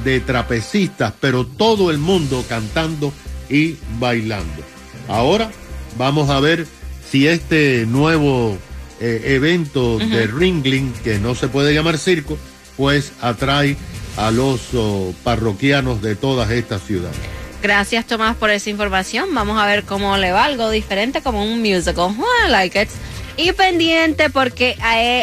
de 0.03 0.19
trapecistas, 0.19 1.13
pero 1.19 1.45
todo 1.45 1.91
el 1.91 1.97
mundo 1.97 2.43
cantando 2.47 3.13
y 3.49 3.75
bailando. 3.99 4.63
Ahora 5.07 5.51
vamos 5.97 6.29
a 6.29 6.39
ver 6.39 6.67
si 7.09 7.27
este 7.27 7.85
nuevo 7.87 8.57
eh, 8.99 9.21
evento 9.25 9.97
de 9.99 10.27
Ringling, 10.27 10.93
que 11.03 11.19
no 11.19 11.35
se 11.35 11.47
puede 11.47 11.73
llamar 11.73 11.97
circo, 11.97 12.37
pues 12.75 13.13
atrae 13.21 13.77
a 14.17 14.31
los 14.31 14.73
oh, 14.73 15.13
parroquianos 15.23 16.01
de 16.01 16.15
todas 16.15 16.49
estas 16.51 16.81
ciudades. 16.81 17.17
Gracias 17.61 18.05
Tomás 18.05 18.35
por 18.35 18.49
esa 18.49 18.69
información. 18.69 19.33
Vamos 19.33 19.59
a 19.59 19.65
ver 19.65 19.83
cómo 19.83 20.17
le 20.17 20.31
va 20.31 20.45
algo 20.45 20.69
diferente 20.69 21.21
como 21.21 21.43
un 21.43 21.59
musical. 21.61 22.15
I 22.45 22.49
like 22.49 22.81
it. 22.81 22.89
Y 23.37 23.51
pendiente 23.51 24.29
porque 24.29 24.77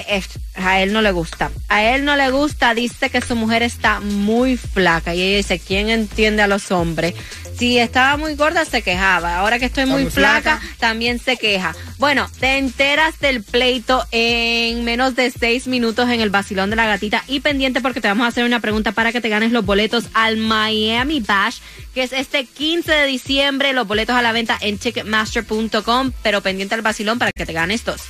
es- 0.08 0.33
a 0.54 0.80
él 0.80 0.92
no 0.92 1.02
le 1.02 1.10
gusta. 1.10 1.50
A 1.68 1.82
él 1.82 2.04
no 2.04 2.16
le 2.16 2.30
gusta, 2.30 2.74
dice 2.74 3.10
que 3.10 3.20
su 3.20 3.34
mujer 3.36 3.62
está 3.62 4.00
muy 4.00 4.56
flaca. 4.56 5.14
Y 5.14 5.22
ella 5.22 5.36
dice, 5.38 5.58
¿quién 5.58 5.90
entiende 5.90 6.42
a 6.42 6.46
los 6.46 6.70
hombres? 6.70 7.14
Si 7.58 7.78
estaba 7.78 8.16
muy 8.16 8.34
gorda 8.34 8.64
se 8.64 8.82
quejaba. 8.82 9.38
Ahora 9.38 9.58
que 9.58 9.66
estoy 9.66 9.86
muy, 9.86 10.06
flaca. 10.06 10.60
también 10.78 11.18
se 11.18 11.36
queja. 11.36 11.74
Bueno, 11.98 12.28
te 12.40 12.58
enteras 12.58 13.18
del 13.20 13.42
pleito 13.42 14.04
en 14.10 14.84
menos 14.84 15.14
de 15.16 15.30
seis 15.30 15.66
minutos 15.66 16.08
en 16.08 16.20
el 16.20 16.30
vacilón 16.30 16.70
de 16.70 16.76
la 16.76 16.86
gatita 16.86 17.24
y 17.26 17.40
pendiente 17.40 17.80
porque 17.80 18.00
te 18.00 18.08
vamos 18.08 18.24
a 18.24 18.28
hacer 18.28 18.44
una 18.44 18.60
pregunta 18.60 18.92
para 18.92 19.12
que 19.12 19.20
te 19.20 19.28
ganes 19.28 19.52
los 19.52 19.64
boletos 19.64 20.06
al 20.14 20.36
Miami 20.36 21.20
Bash, 21.20 21.58
que 21.94 22.02
es 22.02 22.12
este 22.12 22.44
15 22.44 22.92
de 22.92 23.06
diciembre. 23.06 23.72
Los 23.72 23.86
boletos 23.86 24.16
a 24.16 24.22
la 24.22 24.32
venta 24.32 24.58
en 24.60 24.78
ticketmaster.com, 24.78 26.12
pero 26.22 26.40
pendiente 26.40 26.74
al 26.74 26.82
vacilón 26.82 27.18
para 27.18 27.32
que 27.32 27.46
te 27.46 27.52
ganes 27.52 27.84
dos. 27.84 28.02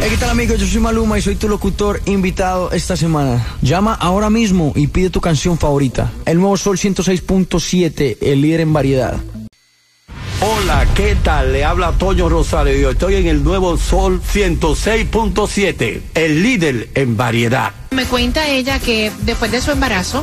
Hey, 0.00 0.10
¿qué 0.10 0.16
tal 0.18 0.30
amigos? 0.30 0.58
Yo 0.58 0.66
soy 0.66 0.80
Maluma 0.80 1.18
y 1.18 1.22
soy 1.22 1.36
tu 1.36 1.48
locutor 1.48 2.00
invitado 2.04 2.70
esta 2.72 2.96
semana. 2.96 3.44
Llama 3.62 3.94
ahora 3.94 4.30
mismo 4.30 4.72
y 4.74 4.86
pide 4.86 5.10
tu 5.10 5.20
canción 5.20 5.58
favorita. 5.58 6.12
El 6.26 6.38
nuevo 6.38 6.56
Sol 6.56 6.76
106.7, 6.76 8.18
el 8.20 8.40
líder 8.42 8.60
en 8.60 8.72
variedad. 8.72 9.16
Hola, 10.40 10.86
¿qué 10.94 11.16
tal? 11.22 11.52
Le 11.52 11.64
habla 11.64 11.92
Toño 11.92 12.28
Rosario 12.28 12.76
y 12.76 12.82
yo 12.82 12.90
estoy 12.90 13.14
en 13.14 13.26
el 13.28 13.42
nuevo 13.42 13.78
Sol 13.78 14.20
106.7, 14.20 16.00
el 16.14 16.42
líder 16.42 16.90
en 16.94 17.16
variedad. 17.16 17.72
Me 17.92 18.04
cuenta 18.04 18.46
ella 18.46 18.78
que 18.78 19.10
después 19.22 19.50
de 19.52 19.62
su 19.62 19.70
embarazo 19.70 20.22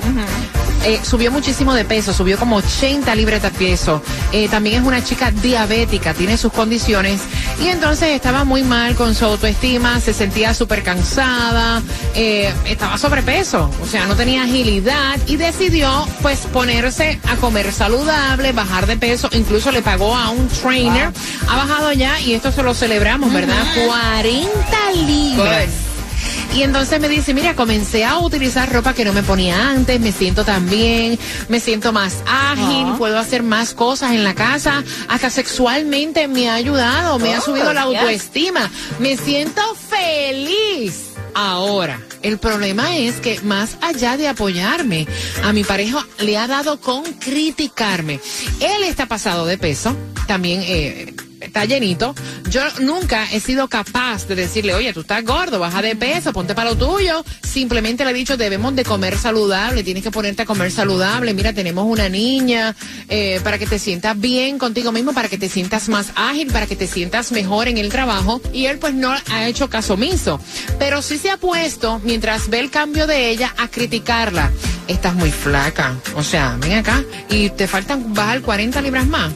eh, 0.85 1.00
subió 1.03 1.31
muchísimo 1.31 1.73
de 1.73 1.85
peso, 1.85 2.13
subió 2.13 2.38
como 2.38 2.57
80 2.57 3.13
libras 3.15 3.41
de 3.43 3.51
peso. 3.51 4.01
Eh, 4.31 4.47
también 4.50 4.81
es 4.81 4.88
una 4.88 5.03
chica 5.03 5.31
diabética, 5.31 6.13
tiene 6.13 6.38
sus 6.38 6.51
condiciones 6.51 7.21
y 7.63 7.67
entonces 7.67 8.09
estaba 8.09 8.43
muy 8.43 8.63
mal 8.63 8.95
con 8.95 9.13
su 9.13 9.25
autoestima, 9.25 10.00
se 10.00 10.13
sentía 10.13 10.53
súper 10.53 10.83
cansada, 10.83 11.81
eh, 12.15 12.51
estaba 12.65 12.97
sobrepeso, 12.97 13.69
o 13.81 13.85
sea, 13.85 14.07
no 14.07 14.15
tenía 14.15 14.43
agilidad 14.43 15.19
y 15.27 15.38
decidió 15.38 16.07
pues 16.21 16.39
ponerse 16.51 17.19
a 17.27 17.35
comer 17.35 17.71
saludable, 17.71 18.51
bajar 18.51 18.88
de 18.88 18.97
peso, 18.97 19.29
incluso 19.33 19.71
le 19.71 19.81
pagó 19.81 20.15
a 20.15 20.29
un 20.29 20.47
trainer, 20.47 21.11
ha 21.47 21.55
bajado 21.55 21.91
ya 21.91 22.19
y 22.21 22.33
esto 22.33 22.51
se 22.51 22.63
lo 22.63 22.73
celebramos, 22.73 23.31
¿verdad? 23.31 23.63
40 23.85 24.91
libras. 25.05 25.90
Y 26.53 26.63
entonces 26.63 27.00
me 27.00 27.08
dice, 27.08 27.34
mira, 27.34 27.55
comencé 27.55 28.03
a 28.03 28.17
utilizar 28.20 28.72
ropa 28.72 28.93
que 28.93 29.05
no 29.05 29.13
me 29.13 29.24
ponía 29.24 29.70
antes, 29.70 30.00
me 30.01 30.12
siento 30.12 30.43
tan 30.43 30.70
bien, 30.70 31.17
me 31.48 31.60
siento 31.62 31.93
más 31.93 32.17
ágil, 32.27 32.93
puedo 32.98 33.17
hacer 33.17 33.41
más 33.41 33.74
cosas 33.74 34.12
en 34.12 34.24
la 34.25 34.36
casa, 34.36 34.84
hasta 35.08 35.29
sexualmente 35.29 36.27
me 36.27 36.50
ha 36.50 36.55
ayudado, 36.55 37.20
me 37.20 37.34
ha 37.34 37.39
Oh, 37.39 37.41
subido 37.41 37.74
la 37.74 37.86
yes. 37.88 38.00
autoestima, 38.01 38.70
me 39.00 39.15
siento 39.17 39.62
feliz. 39.89 41.05
Ahora, 41.34 42.01
el 42.22 42.38
problema 42.38 42.98
es 42.98 43.15
que 43.22 43.39
más 43.41 43.77
allá 43.81 44.17
de 44.17 44.27
apoyarme, 44.27 45.08
a 45.43 45.53
mi 45.53 45.63
pareja 45.63 46.05
le 46.20 46.38
ha 46.38 46.48
dado 46.48 46.81
con 46.81 47.03
criticarme. 47.13 48.20
Él 48.60 48.84
está 48.84 49.05
pasado 49.05 49.46
de 49.46 49.58
peso, 49.58 49.96
también 50.27 50.62
eh, 50.65 51.13
está 51.41 51.65
llenito. 51.65 52.15
Yo 52.50 52.62
nunca 52.79 53.27
he 53.31 53.39
sido 53.39 53.67
capaz 53.67 54.27
de 54.27 54.36
decirle, 54.36 54.74
oye, 54.74 54.93
tú 54.93 55.01
estás 55.01 55.24
gordo, 55.24 55.60
baja 55.60 55.81
de 55.81 55.95
peso, 55.95 56.31
ponte 56.31 56.55
para 56.55 56.71
lo 56.71 56.77
tuyo. 56.77 57.25
Simplemente 57.43 58.05
le 58.05 58.12
he 58.12 58.13
dicho, 58.13 58.38
debemos 58.38 58.75
de 58.75 58.83
comer 58.83 59.17
saludable, 59.17 59.83
tienes 59.83 60.03
que 60.03 60.12
ponerte 60.12 60.43
a 60.43 60.45
comer 60.45 60.71
saludable. 60.71 61.33
Mira, 61.33 61.53
tenemos 61.53 61.86
una 61.86 62.10
niña 62.10 62.75
eh, 63.10 63.39
para 63.43 63.57
que 63.57 63.67
te 63.67 63.79
sientas 63.79 64.19
bien 64.19 64.57
contigo 64.57 64.91
mismo, 64.91 65.13
para 65.13 65.29
que 65.29 65.38
te 65.38 65.50
sientas 65.50 65.89
más 65.89 66.12
ágil, 66.15 66.51
para 66.51 66.67
que 66.67 66.75
te 66.75 66.88
sientas 66.88 67.31
mejor 67.31 67.67
en 67.67 67.77
el 67.77 67.89
trabajo. 67.89 68.41
Y 68.53 68.65
él 68.65 68.79
pues 68.79 68.93
no 68.93 69.12
ha 69.12 69.48
hecho 69.48 69.69
caso 69.69 69.95
omiso. 69.95 70.39
Pero 70.79 71.01
sí 71.01 71.17
se 71.17 71.29
ha 71.31 71.38
puesto, 71.38 72.00
mientras 72.03 72.50
ve 72.50 72.60
el 72.60 72.69
cambio 72.69 73.07
de 73.07 73.29
ella, 73.29 73.53
a 73.57 73.67
criticarla. 73.67 74.51
Estás 74.88 75.15
muy 75.15 75.31
flaca. 75.31 75.95
O 76.15 76.24
sea, 76.24 76.57
ven 76.60 76.74
acá 76.74 77.03
y 77.29 77.50
te 77.50 77.67
faltan 77.67 78.13
bajar 78.13 78.41
40 78.41 78.81
libras 78.81 79.07
más. 79.07 79.31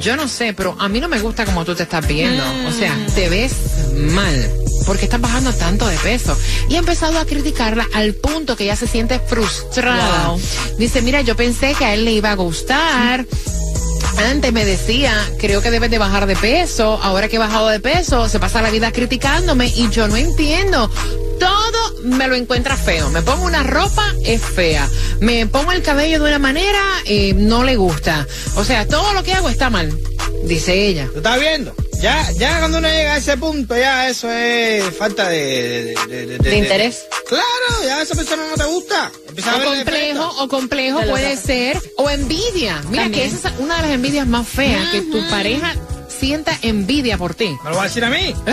Yo 0.00 0.16
no 0.16 0.28
sé, 0.28 0.54
pero 0.54 0.76
a 0.78 0.88
mí 0.88 1.00
no 1.00 1.08
me 1.08 1.20
gusta 1.20 1.44
como 1.44 1.64
tú 1.64 1.74
te 1.74 1.82
estás 1.82 2.06
viendo. 2.06 2.42
O 2.68 2.72
sea, 2.72 2.96
te 3.14 3.28
ves 3.28 3.52
mal. 3.94 4.50
Porque 4.86 5.04
estás 5.04 5.20
bajando 5.20 5.52
tanto 5.52 5.86
de 5.86 5.96
peso. 5.98 6.36
Y 6.68 6.76
ha 6.76 6.78
empezado 6.78 7.18
a 7.18 7.26
criticarla 7.26 7.86
al 7.92 8.14
punto 8.14 8.56
que 8.56 8.64
ella 8.64 8.76
se 8.76 8.86
siente 8.86 9.20
frustrada. 9.20 10.28
Wow. 10.28 10.40
Dice, 10.78 11.02
mira, 11.02 11.20
yo 11.20 11.36
pensé 11.36 11.74
que 11.74 11.84
a 11.84 11.94
él 11.94 12.04
le 12.04 12.12
iba 12.12 12.30
a 12.30 12.34
gustar. 12.34 13.26
Antes 14.18 14.52
me 14.52 14.64
decía, 14.64 15.14
creo 15.38 15.62
que 15.62 15.70
debes 15.70 15.90
de 15.90 15.98
bajar 15.98 16.26
de 16.26 16.36
peso. 16.36 16.98
Ahora 17.02 17.28
que 17.28 17.36
he 17.36 17.38
bajado 17.38 17.68
de 17.68 17.80
peso, 17.80 18.28
se 18.28 18.38
pasa 18.38 18.62
la 18.62 18.70
vida 18.70 18.92
criticándome 18.92 19.68
y 19.68 19.88
yo 19.90 20.08
no 20.08 20.16
entiendo. 20.16 20.90
Todo 21.40 21.94
me 22.04 22.28
lo 22.28 22.34
encuentra 22.36 22.76
feo. 22.76 23.10
Me 23.10 23.22
pongo 23.22 23.44
una 23.46 23.62
ropa, 23.64 24.14
es 24.24 24.40
fea. 24.42 24.88
Me 25.20 25.46
pongo 25.46 25.72
el 25.72 25.82
cabello 25.82 26.20
de 26.22 26.28
una 26.28 26.38
manera, 26.38 26.80
eh, 27.06 27.34
no 27.34 27.64
le 27.64 27.76
gusta. 27.76 28.26
O 28.56 28.64
sea, 28.64 28.86
todo 28.86 29.12
lo 29.14 29.22
que 29.24 29.34
hago 29.34 29.48
está 29.48 29.70
mal, 29.70 29.92
dice 30.44 30.74
ella. 30.86 31.08
¿Tú 31.12 31.18
estás 31.18 31.40
viendo? 31.40 31.74
Ya, 32.00 32.30
ya 32.38 32.58
cuando 32.60 32.78
uno 32.78 32.88
llega 32.88 33.12
a 33.14 33.16
ese 33.18 33.36
punto, 33.36 33.76
ya 33.76 34.08
eso 34.08 34.30
es 34.30 34.84
falta 34.96 35.28
de... 35.28 35.94
De, 36.08 36.26
de- 36.26 36.38
¿De 36.38 36.56
interés? 36.56 37.00
Claro, 37.28 37.44
ya 37.86 38.00
esa 38.00 38.14
persona 38.14 38.42
no 38.50 38.56
te 38.56 38.64
gusta. 38.64 39.12
Empieza 39.28 39.52
a 39.52 39.56
O 39.56 39.58
ver 39.58 39.68
complejo, 39.68 40.34
o 40.42 40.48
complejo 40.48 41.00
puede 41.02 41.36
ser, 41.36 41.78
o 41.98 42.08
envidia. 42.08 42.80
Mira 42.88 43.02
También. 43.02 43.12
que 43.12 43.24
esa 43.36 43.48
es 43.50 43.54
una 43.58 43.76
de 43.76 43.82
las 43.82 43.90
envidias 43.90 44.26
más 44.26 44.48
feas, 44.48 44.88
que 44.90 45.02
tu 45.02 45.28
pareja 45.28 45.74
sienta 46.08 46.56
envidia 46.62 47.18
por 47.18 47.34
ti. 47.34 47.54
¿Me 47.64 47.70
lo 47.70 47.76
va 47.76 47.82
a 47.82 47.86
decir 47.88 48.02
a 48.04 48.08
mí? 48.10 48.34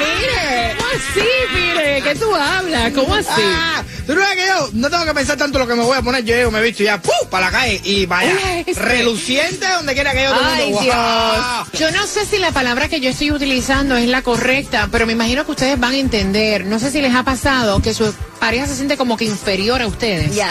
Mire, 0.00 0.76
¿cómo 0.76 0.88
así, 0.88 1.28
mire? 1.54 2.02
¿Qué 2.02 2.14
tú 2.14 2.34
hablas? 2.34 2.92
¿Cómo 2.92 3.14
así? 3.14 3.28
Ah, 3.36 3.84
tú 4.06 4.14
no 4.14 4.20
que 4.20 4.46
yo 4.46 4.70
no 4.72 4.90
tengo 4.90 5.04
que 5.04 5.14
pensar 5.14 5.36
tanto 5.36 5.58
lo 5.58 5.66
que 5.66 5.74
me 5.74 5.82
voy 5.82 5.96
a 5.96 6.02
poner. 6.02 6.24
Yo 6.24 6.34
llego, 6.34 6.50
me 6.50 6.60
he 6.60 6.62
visto 6.62 6.82
ya, 6.82 7.00
¡pum! 7.00 7.12
para 7.30 7.46
la 7.46 7.52
calle 7.52 7.80
y 7.84 8.06
vaya, 8.06 8.34
reluciente 8.76 9.66
donde 9.76 9.94
quiera 9.94 10.12
que 10.12 10.24
yo 10.24 10.30
todo 10.30 10.40
el 10.40 10.46
Ay, 10.46 10.64
mundo. 10.72 10.82
Dios. 10.82 11.80
Yo 11.80 11.90
no 11.92 12.06
sé 12.06 12.26
si 12.26 12.38
la 12.38 12.50
palabra 12.50 12.88
que 12.88 13.00
yo 13.00 13.10
estoy 13.10 13.30
utilizando 13.30 13.96
es 13.96 14.08
la 14.08 14.22
correcta, 14.22 14.88
pero 14.90 15.06
me 15.06 15.12
imagino 15.12 15.44
que 15.44 15.52
ustedes 15.52 15.78
van 15.78 15.92
a 15.92 15.98
entender. 15.98 16.64
No 16.64 16.78
sé 16.78 16.90
si 16.90 17.00
les 17.00 17.14
ha 17.14 17.22
pasado 17.22 17.80
que 17.80 17.94
su 17.94 18.12
pareja 18.38 18.66
se 18.66 18.76
siente 18.76 18.96
como 18.96 19.16
que 19.16 19.24
inferior 19.26 19.82
a 19.82 19.86
ustedes. 19.86 20.34
Yes. 20.34 20.44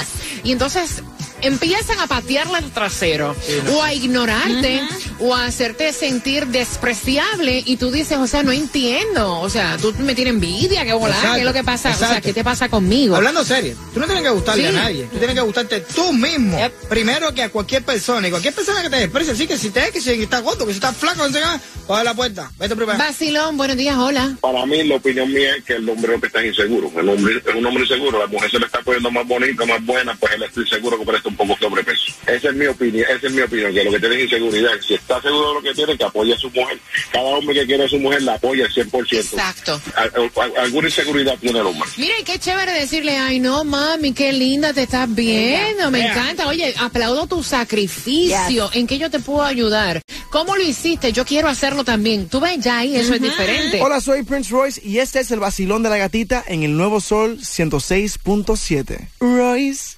Y 0.44 0.51
entonces 0.51 1.03
empiezan 1.41 2.00
a 2.00 2.08
patearle 2.08 2.60
el 2.60 2.72
trasero 2.72 3.36
o 3.74 3.84
a 3.84 3.93
ignorarte 3.93 4.81
o 5.19 5.36
a 5.36 5.46
hacerte 5.46 5.91
sentir 5.93 6.48
despreciable 6.48 7.62
y 7.65 7.77
tú 7.77 7.91
dices, 7.91 8.17
o 8.17 8.27
sea, 8.27 8.43
no 8.43 8.51
entiendo, 8.51 9.39
o 9.39 9.50
sea, 9.50 9.77
tú 9.77 9.93
me 10.00 10.15
tienes 10.15 10.34
envidia, 10.34 10.86
qué 10.86 10.93
volá, 10.93 11.15
Exacto, 11.15 11.34
qué 11.36 11.39
es 11.41 11.46
lo 11.46 11.53
que 11.53 11.63
pasa, 11.63 11.89
o 11.89 11.93
sea, 11.93 12.08
exacto. 12.08 12.27
¿qué 12.27 12.34
te 12.34 12.43
pasa 12.43 12.69
conmigo? 12.69 13.15
Hablando 13.15 13.43
serio, 13.43 13.75
tú 13.93 14.00
no 14.00 14.05
tienes 14.05 14.24
que 14.24 14.29
gustarle 14.29 14.69
Sí. 14.69 14.69
a 14.69 14.72
nadie, 14.72 15.03
tú 15.12 15.17
tienes 15.17 15.36
que 15.36 15.41
gustarte 15.41 15.79
tú 15.81 16.13
mismo. 16.13 16.58
Primero 16.89 17.34
que 17.34 17.43
a 17.43 17.50
cualquier 17.50 17.84
persona, 17.84 18.27
y 18.27 18.31
cualquier 18.31 18.53
persona 18.53 18.81
que 18.81 18.89
te 18.89 18.98
desprecie, 18.98 19.34
así 19.34 19.48
que 19.48 19.58
si 19.58 19.69
te 19.69 19.91
que 19.91 20.01
si 20.01 20.12
está 20.12 20.39
gordo, 20.41 20.65
que 20.65 20.74
si 20.74 20.77
está 20.77 20.93
flaco, 20.93 21.25
no 21.27 21.34
sé 21.34 21.39
qué, 21.39 21.84
coge 21.88 22.03
la 22.03 22.13
puerta, 22.13 22.51
vete 22.58 22.75
primero. 22.75 22.98
Vacilón, 22.98 23.58
buenos 23.58 23.77
días, 23.77 23.96
hola. 23.98 24.36
Para 24.41 24.65
mí, 24.65 24.84
la 24.84 24.96
opinión 24.96 25.31
mía 25.31 25.55
es 25.58 25.63
que 25.63 25.74
el 25.74 25.89
hombre 25.89 26.13
lo 26.13 26.22
que 26.22 26.27
está 26.27 26.46
inseguro. 26.46 26.91
El 26.98 27.10
hombre 27.10 27.41
es 27.46 27.55
un 27.55 27.65
hombre 27.65 27.84
inseguro. 27.84 28.19
La 28.19 28.27
mujer 28.27 28.51
se 28.51 28.60
le 28.60 28.65
está 28.65 28.81
poniendo 28.81 29.10
más 29.12 29.27
bonita, 29.27 29.65
más 29.65 29.84
buena, 29.86 30.15
pues 30.15 30.34
él 30.34 30.43
está 30.43 30.60
inseguro 30.62 31.00
que 31.00 31.05
parece 31.05 31.28
un 31.29 31.36
poco 31.38 31.57
sobrepeso. 31.57 32.12
Esa 32.27 32.50
es 32.50 32.55
mi 32.55 32.65
opinión. 32.67 33.05
Esa 33.09 33.27
es 33.27 33.33
mi 33.33 33.41
opinión, 33.41 33.74
que 33.74 33.83
lo 33.86 33.91
que 33.91 34.00
tiene 34.00 34.15
es 34.17 34.24
inseguridad. 34.24 34.71
Si 34.86 34.93
está 34.95 35.21
seguro 35.21 35.50
de 35.50 35.53
lo 35.55 35.62
que 35.62 35.74
tiene, 35.74 35.98
que 35.98 36.03
apoye 36.03 36.33
a 36.33 36.38
su 36.38 36.50
mujer. 36.51 36.77
Cada 37.12 37.25
hombre 37.25 37.55
que 37.55 37.65
quiere 37.65 37.86
a 37.86 37.88
su 37.89 37.98
mujer 38.00 38.21
la 38.24 38.33
apoya 38.36 38.65
al 38.65 38.71
100%. 38.74 39.17
Exacto. 39.19 39.81
A- 39.95 40.01
a- 40.03 40.62
alguna 40.63 40.88
inseguridad 40.89 41.38
tiene 41.39 41.59
el 41.59 41.65
hombre. 41.65 41.89
Mira, 41.98 42.13
y 42.19 42.24
qué 42.24 42.38
chévere 42.39 42.71
decirle, 42.74 43.17
ay, 43.17 43.39
no, 43.39 43.63
mami, 43.63 44.13
qué 44.13 44.33
linda 44.33 44.74
te 44.74 44.83
estás 44.83 45.13
viendo, 45.13 45.89
me 45.91 46.05
encanta. 46.07 46.48
Oye, 46.48 46.74
aplaudo 46.79 47.27
tu 47.27 47.43
sacrificio. 47.43 48.69
¿En 48.74 48.88
qué 48.88 48.98
yo 48.98 49.09
te 49.09 49.19
puedo 49.19 49.43
ayudar? 49.43 50.01
¿Cómo 50.29 50.55
lo 50.55 50.62
hiciste? 50.63 51.12
Yo 51.12 51.25
quiero 51.25 51.48
hacerlo 51.48 51.83
también. 51.83 52.27
Tú 52.29 52.39
ves, 52.39 52.59
ya 52.59 52.79
ahí 52.79 52.95
eso 52.95 53.13
es 53.15 53.21
diferente. 53.21 53.79
Hola, 53.81 54.00
soy 54.01 54.24
Prince 54.24 54.51
Royce 54.51 54.81
y 54.83 55.00
este 55.00 55.19
es 55.19 55.31
el 55.31 55.39
vacilón 55.39 55.81
de 55.83 55.89
la 55.89 55.98
gatita 55.98 56.43
en 56.48 56.63
el 56.63 56.75
Nuevo 56.77 57.01
Sol 57.01 57.39
106.7. 57.41 59.07
Royce. 59.19 59.98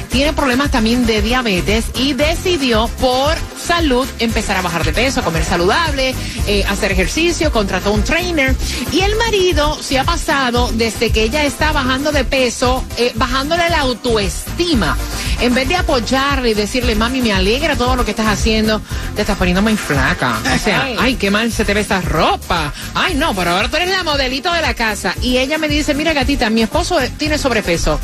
Tiene 0.09 0.33
problemas 0.33 0.71
también 0.71 1.05
de 1.05 1.21
diabetes 1.21 1.85
y 1.95 2.13
decidió 2.13 2.89
por 2.99 3.35
salud 3.57 4.07
empezar 4.19 4.57
a 4.57 4.61
bajar 4.61 4.83
de 4.83 4.91
peso, 4.91 5.23
comer 5.23 5.43
saludable, 5.43 6.15
eh, 6.47 6.63
hacer 6.67 6.91
ejercicio, 6.91 7.51
contrató 7.51 7.91
un 7.91 8.03
trainer. 8.03 8.55
Y 8.91 9.01
el 9.01 9.15
marido 9.17 9.77
se 9.81 9.99
ha 9.99 10.03
pasado 10.03 10.71
desde 10.73 11.11
que 11.11 11.23
ella 11.23 11.45
está 11.45 11.71
bajando 11.71 12.11
de 12.11 12.23
peso, 12.23 12.83
eh, 12.97 13.11
bajándole 13.15 13.69
la 13.69 13.81
autoestima. 13.81 14.97
En 15.41 15.53
vez 15.53 15.67
de 15.67 15.75
apoyarle 15.75 16.51
y 16.51 16.53
decirle, 16.53 16.95
mami, 16.95 17.21
me 17.21 17.33
alegra 17.33 17.75
todo 17.75 17.95
lo 17.95 18.05
que 18.05 18.11
estás 18.11 18.27
haciendo, 18.27 18.81
te 19.15 19.21
estás 19.21 19.37
poniendo 19.37 19.61
muy 19.61 19.75
flaca. 19.75 20.39
O 20.55 20.59
sea, 20.59 20.87
ay, 20.99 21.15
qué 21.15 21.31
mal 21.31 21.51
se 21.51 21.65
te 21.65 21.73
ve 21.73 21.81
esa 21.81 22.01
ropa. 22.01 22.73
Ay, 22.93 23.15
no, 23.15 23.35
pero 23.35 23.51
ahora 23.51 23.69
tú 23.69 23.75
eres 23.77 23.89
la 23.89 24.03
modelito 24.03 24.51
de 24.51 24.61
la 24.61 24.73
casa. 24.73 25.13
Y 25.21 25.37
ella 25.37 25.57
me 25.57 25.67
dice, 25.67 25.93
mira, 25.93 26.13
gatita, 26.13 26.49
mi 26.49 26.61
esposo 26.61 26.97
tiene 27.17 27.37
sobrepeso. 27.37 27.99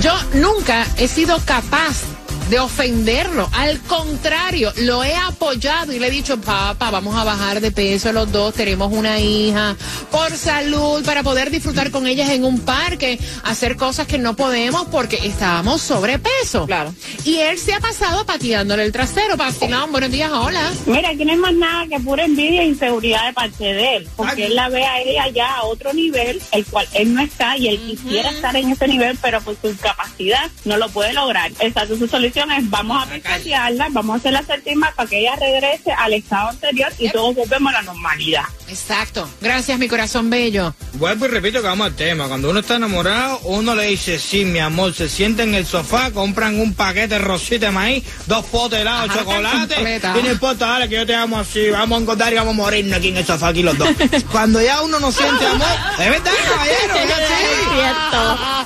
Yo 0.00 0.12
nunca 0.34 0.86
he 0.96 1.08
sido 1.08 1.38
capaz 1.44 2.02
de 2.48 2.58
ofenderlo. 2.60 3.48
Al 3.52 3.80
contrario, 3.80 4.72
lo 4.76 5.02
he 5.02 5.14
apoyado 5.14 5.92
y 5.92 5.98
le 5.98 6.08
he 6.08 6.10
dicho, 6.10 6.40
papá, 6.40 6.90
vamos 6.90 7.16
a 7.16 7.24
bajar 7.24 7.60
de 7.60 7.72
peso 7.72 8.12
los 8.12 8.30
dos, 8.30 8.54
tenemos 8.54 8.92
una 8.92 9.18
hija, 9.18 9.76
por 10.10 10.30
salud, 10.36 11.04
para 11.04 11.22
poder 11.22 11.50
disfrutar 11.50 11.90
con 11.90 12.06
ellas 12.06 12.30
en 12.30 12.44
un 12.44 12.60
parque, 12.60 13.18
hacer 13.44 13.76
cosas 13.76 14.06
que 14.06 14.18
no 14.18 14.36
podemos 14.36 14.86
porque 14.86 15.16
estábamos 15.24 15.82
sobrepeso. 15.82 16.66
Claro. 16.66 16.94
Y 17.24 17.38
él 17.38 17.58
se 17.58 17.72
ha 17.74 17.80
pasado 17.80 18.24
pateándole 18.24 18.84
el 18.84 18.92
trasero. 18.92 19.36
Vacilón, 19.36 19.92
buenos 19.92 20.10
días, 20.10 20.30
hola. 20.30 20.72
Mira, 20.86 21.10
aquí 21.10 21.24
no 21.24 21.32
es 21.32 21.38
más 21.38 21.54
nada 21.54 21.86
que 21.88 22.00
pura 22.00 22.24
envidia 22.24 22.62
e 22.62 22.66
inseguridad 22.66 23.26
de 23.26 23.32
parte 23.32 23.64
de 23.64 23.96
él, 23.96 24.08
porque 24.16 24.46
él 24.46 24.54
la 24.54 24.68
ve 24.68 24.84
a 24.84 25.00
ella 25.00 25.28
ya 25.28 25.54
a 25.56 25.64
otro 25.64 25.92
nivel, 25.92 26.40
el 26.52 26.64
cual 26.66 26.86
él 26.94 27.14
no 27.14 27.22
está 27.22 27.56
y 27.56 27.68
él 27.68 27.80
quisiera 27.80 28.30
estar 28.30 28.54
en 28.56 28.70
ese 28.70 28.86
nivel, 28.88 29.18
pero 29.20 29.40
por 29.40 29.56
su 29.60 29.68
incapacidad 29.68 30.50
no 30.64 30.76
lo 30.76 30.88
puede 30.90 31.12
lograr. 31.12 31.50
Exacto, 31.60 31.96
su 31.96 32.06
es 32.42 32.70
vamos 32.70 33.02
a 33.02 33.06
pisotearla, 33.10 33.88
vamos 33.90 34.14
a 34.14 34.18
hacerla 34.18 34.42
sentir 34.42 34.76
mal 34.76 34.92
para 34.94 35.08
que 35.08 35.20
ella 35.20 35.36
regrese 35.36 35.92
al 35.92 36.12
estado 36.12 36.50
anterior 36.50 36.92
y 36.98 37.08
todos 37.10 37.34
volvemos 37.34 37.70
a 37.72 37.78
la 37.78 37.82
normalidad. 37.82 38.44
Exacto. 38.68 39.28
Gracias, 39.40 39.78
mi 39.78 39.88
corazón 39.88 40.28
bello. 40.28 40.74
Vuelvo 40.94 41.26
y 41.26 41.28
repito 41.28 41.60
que 41.60 41.68
vamos 41.68 41.86
al 41.86 41.94
tema. 41.94 42.28
Cuando 42.28 42.50
uno 42.50 42.60
está 42.60 42.76
enamorado, 42.76 43.38
uno 43.44 43.74
le 43.74 43.86
dice, 43.86 44.18
sí, 44.18 44.44
mi 44.44 44.58
amor, 44.58 44.92
se 44.94 45.08
sienta 45.08 45.42
en 45.44 45.54
el 45.54 45.66
sofá, 45.66 46.10
compran 46.10 46.58
un 46.60 46.74
paquete 46.74 47.08
de 47.08 47.18
rosita 47.18 47.66
de 47.66 47.72
maíz, 47.72 48.04
dos 48.26 48.44
potes 48.46 48.78
de 48.78 48.82
helado, 48.82 49.10
Ajá, 49.10 49.18
chocolate, 49.18 50.00
y 50.18 50.22
no 50.22 50.30
importa, 50.30 50.66
dale, 50.66 50.88
que 50.88 50.96
yo 50.96 51.06
te 51.06 51.14
amo 51.14 51.38
así, 51.38 51.70
vamos 51.70 51.96
a 51.96 52.00
engordar 52.00 52.32
y 52.32 52.36
vamos 52.36 52.54
a 52.54 52.56
morirnos 52.56 52.98
aquí 52.98 53.08
en 53.08 53.16
el 53.18 53.26
sofá, 53.26 53.48
aquí 53.48 53.62
los 53.62 53.78
dos. 53.78 53.88
Cuando 54.32 54.60
ya 54.60 54.82
uno 54.82 54.98
no 55.00 55.12
siente 55.12 55.46
amor, 55.46 55.68
es 55.92 56.10
verdad, 56.10 56.32
caballero, 56.48 56.94
es 56.96 57.12
así. 57.12 57.36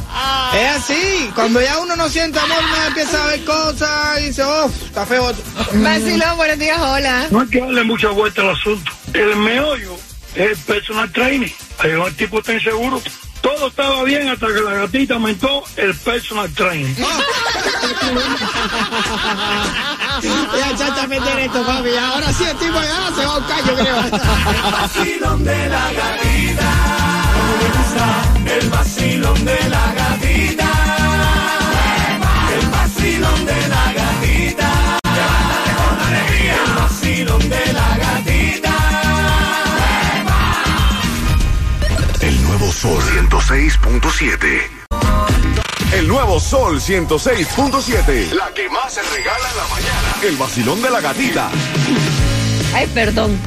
Es 0.55 0.77
así, 0.77 1.31
cuando 1.35 1.61
ya 1.61 1.79
uno 1.79 1.95
no 1.95 2.09
siente 2.09 2.39
amor, 2.39 2.59
me 2.61 2.87
empieza 2.89 3.23
a 3.23 3.27
ver 3.29 3.45
cosas 3.45 3.60
y 4.21 4.25
dice, 4.27 4.43
oh, 4.43 4.71
está 4.87 5.07
feo. 5.11 5.31
esto". 5.31 5.43
Vacilón, 5.75 6.37
buenos 6.37 6.59
días, 6.59 6.79
hola. 6.81 7.27
No 7.31 7.41
hay 7.41 7.49
que 7.49 7.61
darle 7.61 7.85
mucha 7.85 8.09
vuelta 8.09 8.43
al 8.43 8.51
asunto. 8.51 8.91
El 9.13 9.37
meollo 9.37 9.95
es 10.35 10.51
el 10.51 10.57
personal 10.59 11.11
training. 11.13 11.51
Ahí 11.79 11.91
el 11.91 12.15
tipo 12.17 12.39
está 12.39 12.53
inseguro. 12.55 13.01
Todo 13.41 13.69
estaba 13.69 14.03
bien 14.05 14.29
hasta 14.29 14.47
que 14.49 14.61
la 14.61 14.73
gatita 14.75 15.15
aumentó 15.15 15.65
el 15.77 15.95
personal 15.97 16.51
training. 16.53 16.95
Ya 20.23 20.71
echaste 20.73 21.01
a 21.01 21.07
meter 21.07 21.39
esto, 21.39 21.65
papi. 21.65 21.89
Ahora 21.97 22.33
sí 22.33 22.45
el 22.45 22.57
tipo 22.59 22.79
ya 22.81 23.11
se 23.17 23.25
va 23.25 23.33
a 23.35 23.39
buscar, 23.39 23.65
yo 23.65 23.75
creo. 23.75 23.97
vacilón 24.73 25.45
de 25.45 25.69
la 25.69 25.93
gatita. 25.93 26.71
Como 27.33 27.57
me 27.57 27.69
gusta 27.79 28.55
el 28.61 28.69
vacilón 28.71 29.45
de 29.45 29.69
la 29.71 29.87
gatita. 29.95 30.10
Sol 42.81 42.99
106.7. 43.03 44.63
El 45.93 46.09
nuevo 46.09 46.41
Sol 46.41 46.81
106.7. 46.81 48.33
La 48.33 48.49
que 48.55 48.71
más 48.71 48.95
se 48.95 49.03
regala 49.03 49.51
en 49.51 49.57
la 49.59 49.65
mañana. 49.69 50.17
El 50.23 50.37
vacilón 50.37 50.81
de 50.81 50.89
la 50.89 51.03
gatita. 51.03 51.51
Ay, 52.75 52.87
perdón. 52.95 53.39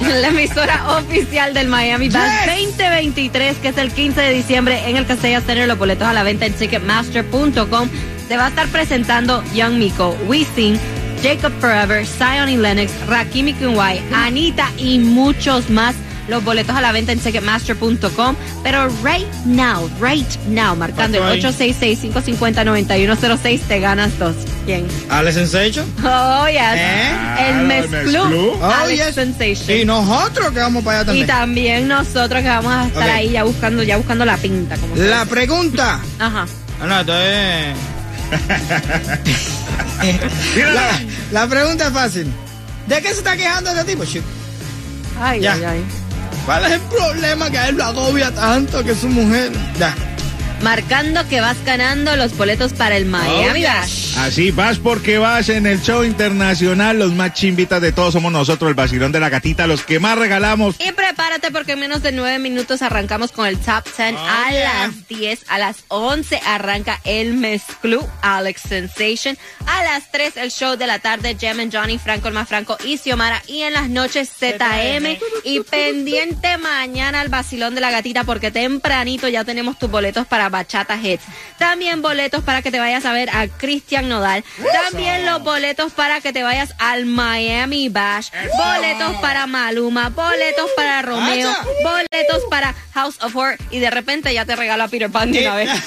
La 0.00 0.28
emisora 0.28 0.96
oficial 0.96 1.52
del 1.52 1.68
Miami 1.68 2.08
Bass 2.08 2.46
2023, 2.46 3.58
que 3.58 3.68
es 3.68 3.76
el 3.76 3.92
15 3.92 4.18
de 4.18 4.32
diciembre 4.32 4.88
en 4.88 4.96
el 4.96 5.04
Castella 5.04 5.42
Center. 5.42 5.68
Los 5.68 5.76
boletos 5.76 6.08
a 6.08 6.14
la 6.14 6.22
venta 6.22 6.46
en 6.46 6.54
Ticketmaster.com. 6.54 7.90
Se 8.26 8.38
va 8.38 8.46
a 8.46 8.48
estar 8.48 8.68
presentando 8.68 9.44
Young 9.52 9.74
Miko, 9.74 10.16
Wisin, 10.26 10.80
Jacob 11.22 11.52
Forever, 11.60 12.06
Zion 12.06 12.48
y 12.48 12.56
Lennox, 12.56 12.90
Rakimi 13.06 13.52
Kunwai, 13.52 14.00
Anita 14.14 14.70
y 14.78 14.98
muchos 14.98 15.68
más. 15.68 15.94
Los 16.30 16.42
boletos 16.44 16.74
a 16.76 16.80
la 16.80 16.92
venta 16.92 17.10
en 17.12 17.18
Ticketmaster.com. 17.18 18.36
Pero 18.62 18.88
right 19.04 19.26
now, 19.44 19.90
right 20.00 20.26
now, 20.46 20.74
marcando 20.76 21.18
el 21.18 21.24
¿Cuánto 21.42 21.48
hay? 21.48 21.62
866-550-9106, 22.02 23.60
te 23.68 23.80
ganas 23.80 24.16
dos. 24.18 24.34
¿Quién? 24.64 24.86
¿Alex 25.10 25.34
Sensation? 25.34 25.84
Oh, 26.04 26.46
yes. 26.48 26.60
¿Eh? 26.76 27.48
El 27.48 27.66
Mezclú. 27.66 28.56
Oh, 28.60 28.64
Alex 28.64 29.06
yes. 29.06 29.14
Sensation. 29.16 29.76
Y 29.78 29.84
nosotros 29.84 30.52
que 30.52 30.60
vamos 30.60 30.84
para 30.84 31.00
allá 31.00 31.12
Y 31.12 31.24
también. 31.24 31.26
también 31.26 31.88
nosotros 31.88 32.40
que 32.42 32.48
vamos 32.48 32.72
a 32.72 32.86
estar 32.86 33.10
ahí 33.10 33.30
ya 33.30 33.42
buscando, 33.44 33.82
ya 33.82 33.96
buscando 33.96 34.24
la 34.24 34.36
pinta. 34.36 34.76
Como 34.76 34.94
La 34.96 35.24
pregunta. 35.26 36.00
Ajá. 36.18 36.46
Ah, 36.80 36.86
no, 36.86 37.00
esto 37.00 37.18
es. 37.18 37.76
la, 40.74 41.00
la 41.32 41.46
pregunta 41.48 41.88
es 41.88 41.92
fácil. 41.92 42.32
¿De 42.86 43.02
qué 43.02 43.08
se 43.08 43.14
está 43.18 43.36
quejando 43.36 43.70
este 43.70 43.84
tipo, 43.84 44.04
chico? 44.04 44.24
Ay, 45.20 45.40
Ya. 45.40 45.54
ay, 45.54 45.64
ay. 45.64 45.84
¿Cuál 46.46 46.64
es 46.64 46.72
el 46.72 46.80
problema 46.80 47.50
que 47.50 47.58
a 47.58 47.68
él 47.68 47.76
lo 47.76 47.84
agobia 47.84 48.30
tanto 48.32 48.82
que 48.82 48.94
su 48.94 49.08
mujer? 49.08 49.52
Ya. 49.78 49.94
Marcando 50.62 51.26
que 51.28 51.40
vas 51.40 51.56
ganando 51.64 52.16
los 52.16 52.36
boletos 52.36 52.72
para 52.72 52.96
el 52.96 53.06
Miami 53.06 53.64
Bash. 53.64 54.09
Así 54.20 54.50
vas 54.50 54.78
porque 54.78 55.16
vas 55.16 55.48
en 55.48 55.66
el 55.66 55.80
show 55.80 56.04
internacional. 56.04 56.98
Los 56.98 57.14
más 57.14 57.32
chimbitas 57.32 57.80
de 57.80 57.90
todos 57.90 58.12
somos 58.12 58.30
nosotros, 58.30 58.68
el 58.68 58.74
vacilón 58.74 59.12
de 59.12 59.18
la 59.18 59.30
gatita, 59.30 59.66
los 59.66 59.82
que 59.82 59.98
más 59.98 60.18
regalamos. 60.18 60.76
Y 60.78 60.92
prepárate 60.92 61.50
porque 61.50 61.72
en 61.72 61.80
menos 61.80 62.02
de 62.02 62.12
nueve 62.12 62.38
minutos 62.38 62.82
arrancamos 62.82 63.32
con 63.32 63.46
el 63.46 63.58
top 63.58 63.82
10. 63.96 64.16
a 64.18 64.52
las 64.52 65.08
10, 65.08 65.44
a 65.48 65.58
las 65.58 65.84
11 65.88 66.38
arranca 66.44 67.00
el 67.04 67.32
Mezclú, 67.32 68.06
Alex 68.20 68.60
Sensation. 68.60 69.38
A 69.66 69.84
las 69.84 70.10
3 70.12 70.36
el 70.36 70.50
show 70.50 70.76
de 70.76 70.86
la 70.86 70.98
tarde, 70.98 71.34
Gem 71.40 71.58
and 71.58 71.74
Johnny, 71.74 71.96
Franco 71.96 72.28
el 72.28 72.34
más 72.34 72.46
Franco 72.46 72.76
y 72.84 72.98
Xiomara. 72.98 73.42
Y 73.46 73.62
en 73.62 73.72
las 73.72 73.88
noches 73.88 74.28
ZM. 74.38 75.16
Y 75.44 75.60
pendiente 75.60 76.58
mañana 76.58 77.22
al 77.22 77.30
vacilón 77.30 77.74
de 77.74 77.80
la 77.80 77.90
gatita 77.90 78.24
porque 78.24 78.50
tempranito 78.50 79.28
ya 79.28 79.44
tenemos 79.44 79.78
tus 79.78 79.90
boletos 79.90 80.26
para 80.26 80.50
Bachata 80.50 81.00
Hits. 81.00 81.24
También 81.58 82.02
boletos 82.02 82.44
para 82.44 82.60
que 82.60 82.70
te 82.70 82.78
vayas 82.78 83.06
a 83.06 83.14
ver 83.14 83.30
a 83.30 83.48
Cristian 83.48 84.09
Nodal. 84.10 84.44
También 84.90 85.24
los 85.24 85.42
boletos 85.42 85.92
para 85.92 86.20
que 86.20 86.32
te 86.32 86.42
vayas 86.42 86.74
al 86.78 87.06
Miami 87.06 87.88
Bash. 87.88 88.28
Boletos 88.56 89.16
para 89.22 89.46
Maluma. 89.46 90.10
Boletos 90.10 90.68
para 90.76 91.00
Romeo. 91.00 91.50
Boletos 91.82 92.42
para 92.50 92.74
House 92.92 93.16
of 93.22 93.34
Horror. 93.34 93.56
Y 93.70 93.78
de 93.78 93.90
repente 93.90 94.34
ya 94.34 94.44
te 94.44 94.54
regalo 94.56 94.84
a 94.84 94.88
Peter 94.88 95.10
Pan 95.10 95.32
de 95.32 95.40
una 95.40 95.54
vez. 95.56 95.70